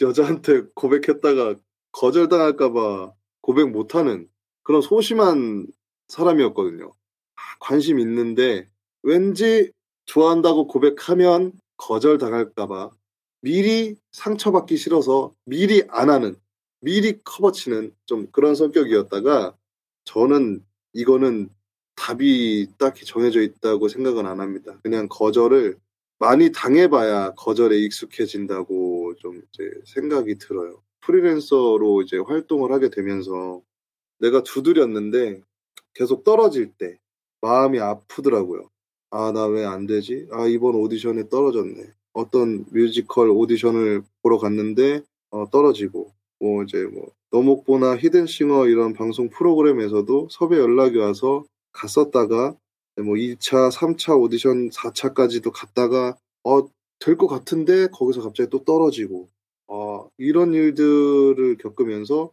[0.03, 1.57] 여, 자한테 고백했다가
[1.93, 3.13] 거절당할까봐
[3.43, 4.29] 고백 못하는
[4.63, 5.67] 그런 소심한
[6.09, 6.95] 사람이었거든요.
[7.37, 8.69] 아, 관심 있는데
[9.03, 9.73] 왠지
[10.07, 12.91] 좋아한다고 고백하면 거절당할까봐
[13.41, 16.37] 미리 상처받기 싫어서 미리 안 하는,
[16.81, 19.57] 미리 커버치는 좀 그런 성격이었다가
[20.05, 21.51] 저는 이거는
[21.97, 24.79] 답이 딱히 정해져 있다고 생각은 안 합니다.
[24.85, 25.77] 그냥 거절을
[26.21, 30.81] 많이 당해봐야 거절에 익숙해진다고 좀 이제 생각이 들어요.
[31.03, 33.61] 프리랜서로 이제 활동을 하게 되면서
[34.19, 35.43] 내가 두드렸는데
[35.95, 36.99] 계속 떨어질 때
[37.43, 38.69] 마음이 아프더라고요.
[39.11, 40.29] 아, 나 왜 안 되지?
[40.31, 41.83] 아, 이번 오디션에 떨어졌네.
[42.15, 50.29] 어떤 뮤지컬 오디션을 보러 갔는데 어, 떨어지고 뭐 이제 뭐 너목보나 히든싱어 이런 방송 프로그램에서도
[50.31, 52.55] 섭외 연락이 와서 갔었다가
[52.97, 56.63] 뭐 2차, 3차 오디션 4차까지도 갔다가 어,
[57.01, 59.29] 될 것 같은데 거기서 갑자기 또 떨어지고
[59.75, 62.31] 어, 이런 일들을 겪으면서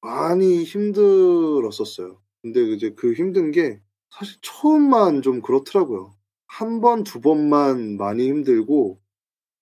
[0.00, 2.18] 많이 힘들었었어요.
[2.40, 3.78] 근데 이제 그 힘든 게
[4.08, 6.14] 사실 처음만 좀 그렇더라고요.
[6.46, 8.98] 한 번, 두 번만 많이 힘들고,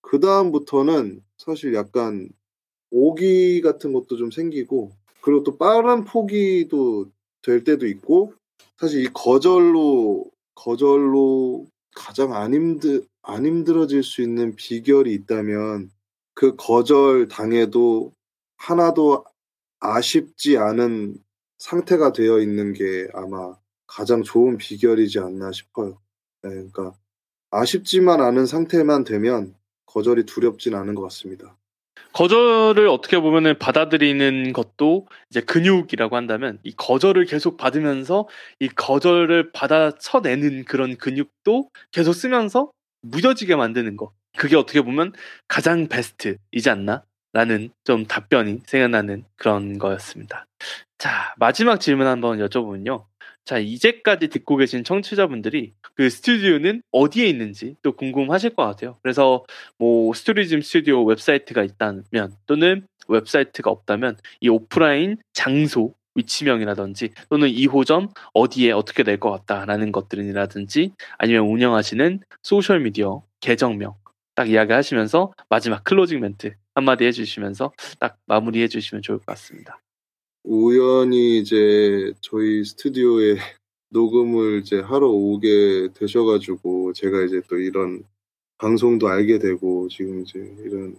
[0.03, 2.29] 그다음부터는 사실 약간
[2.93, 7.11] 오기 같은 것도 좀 생기고, 그리고 또 빠른 포기도
[7.43, 8.35] 될 때도 있고,
[8.79, 15.91] 사실 이 거절로, 거절로 가장 안 힘들, 안 힘들어질 수 있는 비결이 있다면,
[16.37, 18.13] 그 거절 당해도
[18.59, 19.25] 하나도
[19.81, 21.17] 아쉽지 않은
[21.59, 23.57] 상태가 되어 있는 게 아마
[23.87, 25.99] 가장 좋은 비결이지 않나 싶어요.
[26.43, 26.93] 네, 그러니까
[27.51, 29.55] 아쉽지만 않은 상태만 되면
[29.87, 31.57] 거절이 두렵진 않은 것 같습니다.
[32.13, 38.29] 거절을 어떻게 보면 받아들이는 것도 이제 근육이라고 한다면 이 거절을 계속 받으면서
[38.61, 44.13] 이 거절을 받아 쳐내는 그런 근육도 계속 쓰면서 무뎌지게 만드는 거.
[44.37, 45.13] 그게 어떻게 보면
[45.49, 47.03] 가장 베스트이지 않나?
[47.33, 50.47] 라는 좀 답변이 생각나는 그런 거였습니다.
[50.97, 53.05] 자, 마지막 질문 한번 여쭤보면요.
[53.45, 58.97] 자, 이제까지 듣고 계신 청취자분들이 그 스튜디오는 어디에 있는지 또 궁금하실 것 같아요.
[59.03, 59.45] 그래서
[59.79, 68.73] 뭐 스토리즘 스튜디오 웹사이트가 있다면 또는 웹사이트가 없다면 이 오프라인 장소 위치명이라든지 또는 2호점 어디에
[68.73, 73.95] 어떻게 될 것 같다라는 것들이라든지 아니면 운영하시는 소셜미디어 계정명
[74.37, 79.81] 딱 이야기하시면서 마지막 클로징 멘트 한마디 해주시면서 딱 마무리해 주시면 좋을 것 같습니다.
[80.45, 83.35] 우연히 이제 저희 스튜디오에
[83.89, 88.03] 녹음을 이제 하러 오게 되셔가지고 제가 이제 또 이런
[88.59, 90.97] 방송도 알게 되고 지금 이제 이런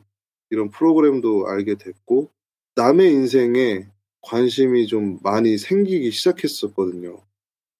[0.49, 2.31] 이런 프로그램도 알게 됐고
[2.75, 3.85] 남의 인생에
[4.21, 7.19] 관심이 좀 많이 생기기 시작했었거든요.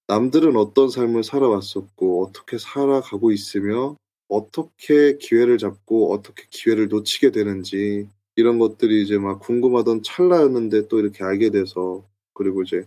[0.08, 3.96] 남들은 어떤 삶을 살아왔었고 어떻게 살아가고 있으며
[4.28, 11.24] 어떻게 기회를 잡고 어떻게 기회를 놓치게 되는지 이런 것들이 이제 막 궁금하던 찰나였는데 또 이렇게
[11.24, 12.84] 알게 돼서 그리고 이제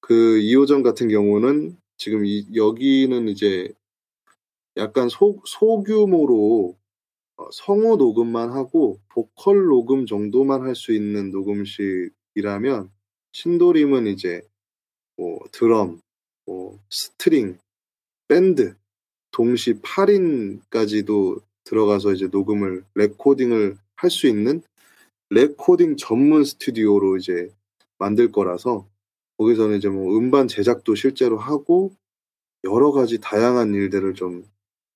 [0.00, 3.68] 그 2호점 같은 경우는 지금 이, 여기는 이제
[4.76, 6.76] 약간 소, 소규모로
[7.36, 12.90] 어, 성우 녹음만 하고 보컬 녹음 정도만 할 수 있는 녹음실이라면
[13.32, 14.40] 신도림은 이제
[15.16, 16.00] 뭐 드럼,
[16.46, 17.58] 뭐 스트링,
[18.26, 18.74] 밴드,
[19.30, 24.62] 동시 8인까지도 들어가서 이제 녹음을 레코딩을 할 수 있는
[25.30, 27.50] 레코딩 전문 스튜디오로 이제
[27.98, 28.86] 만들 거라서
[29.38, 31.90] 거기서는 이제 뭐 음반 제작도 실제로 하고
[32.64, 34.44] 여러 가지 다양한 일들을 좀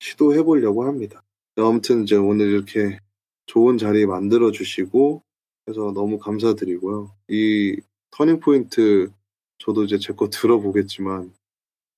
[0.01, 1.23] 시도해 보려고 합니다.
[1.57, 2.99] 아무튼 이제 오늘 이렇게
[3.47, 5.21] 좋은 자리 만들어 주시고
[5.69, 7.11] 해서 너무 감사드리고요.
[7.29, 7.77] 이
[8.13, 9.11] 터닝 포인트
[9.59, 11.33] 저도 이제 제 거 들어보겠지만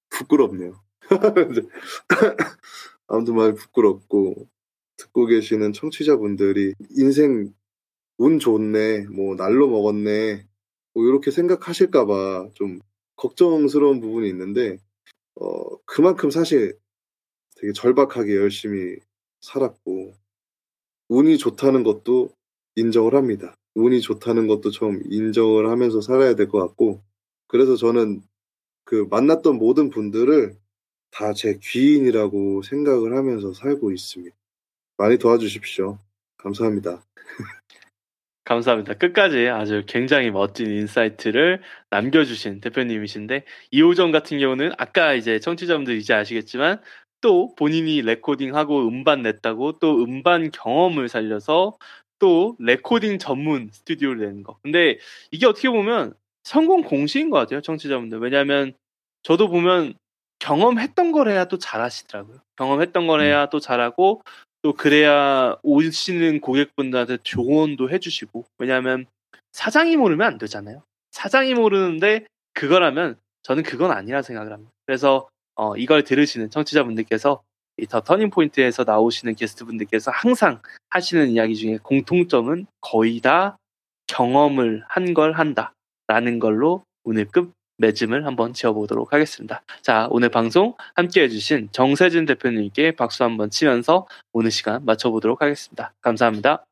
[0.08, 0.80] 부끄럽네요.
[3.08, 4.48] 아무튼 많이 부끄럽고
[4.96, 7.52] 듣고 계시는 청취자분들이 인생
[8.18, 10.46] 운 좋네, 뭐 날로 먹었네,
[10.94, 12.78] 뭐 이렇게 생각하실까봐 좀
[13.16, 14.78] 걱정스러운 부분이 있는데
[15.36, 16.76] 어 그만큼 사실
[17.56, 18.96] 되게 절박하게 열심히
[19.40, 20.14] 살았고
[21.08, 22.30] 운이 좋다는 것도
[22.76, 23.54] 인정을 합니다.
[23.74, 27.02] 운이 좋다는 것도 좀 인정을 하면서 살아야 될 것 같고
[27.48, 28.22] 그래서 저는
[28.84, 30.54] 그 만났던 모든 분들을
[31.10, 34.34] 다 제 귀인이라고 생각을 하면서 살고 있습니다.
[34.96, 35.98] 많이 도와주십시오.
[36.38, 37.02] 감사합니다.
[38.44, 38.94] 감사합니다.
[38.94, 46.80] 끝까지 아주 굉장히 멋진 인사이트를 남겨주신 대표님이신데 이호정 같은 경우는 아까 이제 청취자분들 이제 아시겠지만
[47.22, 51.78] 또 본인이 레코딩하고 음반 냈다고 또 음반 경험을 살려서
[52.18, 54.58] 또 레코딩 전문 스튜디오를 내는 거.
[54.62, 54.98] 근데
[55.30, 56.12] 이게 어떻게 보면
[56.44, 58.18] 성공 공시인 것 같아요, 청취자분들.
[58.18, 58.74] 왜냐하면
[59.22, 59.94] 저도 보면
[60.38, 62.38] 경험했던 걸 해야 또 잘하시더라고요.
[62.56, 63.24] 경험했던 걸 음.
[63.24, 64.20] 해야 또 잘하고
[64.64, 69.04] 또 그래야 오시는 고객분들한테 조언도 해주시고 왜냐하면
[69.52, 70.82] 사장이 모르면 안 되잖아요.
[71.10, 72.24] 사장이 모르는데
[72.54, 74.72] 그거라면 저는 그건 아니라 생각을 합니다.
[74.86, 77.42] 그래서 어, 이걸 들으시는 청취자분들께서
[77.76, 83.58] 이더 터닝포인트에서 나오시는 게스트분들께서 항상 하시는 이야기 중에 공통점은 거의 다
[84.06, 89.62] 경험을 한 걸 한다라는 걸로 오늘 끝 매짐을 한번 지어보도록 하겠습니다.
[89.82, 95.94] 자, 오늘 방송 함께 해주신 정세진 대표님께 박수 한번 치면서 오늘 시간 마쳐보도록 하겠습니다.
[96.00, 96.64] 감사합니다.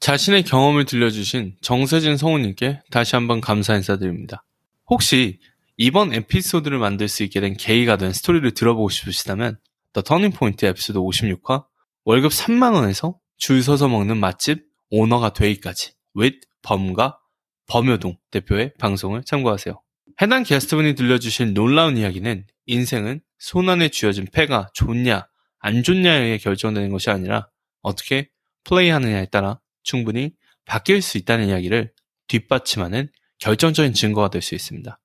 [0.00, 4.44] 자신의 경험을 들려주신 정세진 성우님께 다시 한번 감사 인사드립니다.
[4.88, 5.40] 혹시
[5.76, 9.58] 이번 에피소드를 만들 수 있게 된 계기가 된 스토리를 들어보고 싶으시다면
[9.92, 11.66] 더 터닝포인트 에피소드 56화
[12.04, 17.18] 월급 3만원에서 줄 서서 먹는 맛집 오너가 되기까지 with 범과
[17.66, 19.80] 범효동 대표의 방송을 참고하세요.
[20.20, 25.28] 해당 게스트분이 들려주실 놀라운 이야기는 인생은 손안에 쥐어진 패가 좋냐,
[25.60, 27.48] 안 좋냐에 의해 결정되는 것이 아니라
[27.82, 28.28] 어떻게
[28.64, 30.32] 플레이하느냐에 따라 충분히
[30.64, 31.92] 바뀔 수 있다는 이야기를
[32.26, 33.08] 뒷받침하는
[33.38, 34.98] 결정적인 증거가 될 수 있습니다.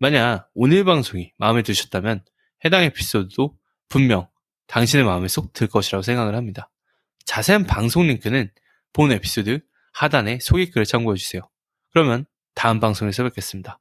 [0.00, 2.24] 만약 오늘 방송이 마음에 드셨다면
[2.64, 3.56] 해당 에피소드도
[3.88, 4.28] 분명
[4.66, 6.68] 당신의 마음에 쏙 들 것이라고 생각을 합니다.
[7.24, 8.50] 자세한 방송 링크는
[8.92, 9.60] 본 에피소드
[9.94, 11.42] 하단의 소개글을 참고해주세요.
[11.92, 13.78] 그러면 다음 방송에서 뵙겠습니다.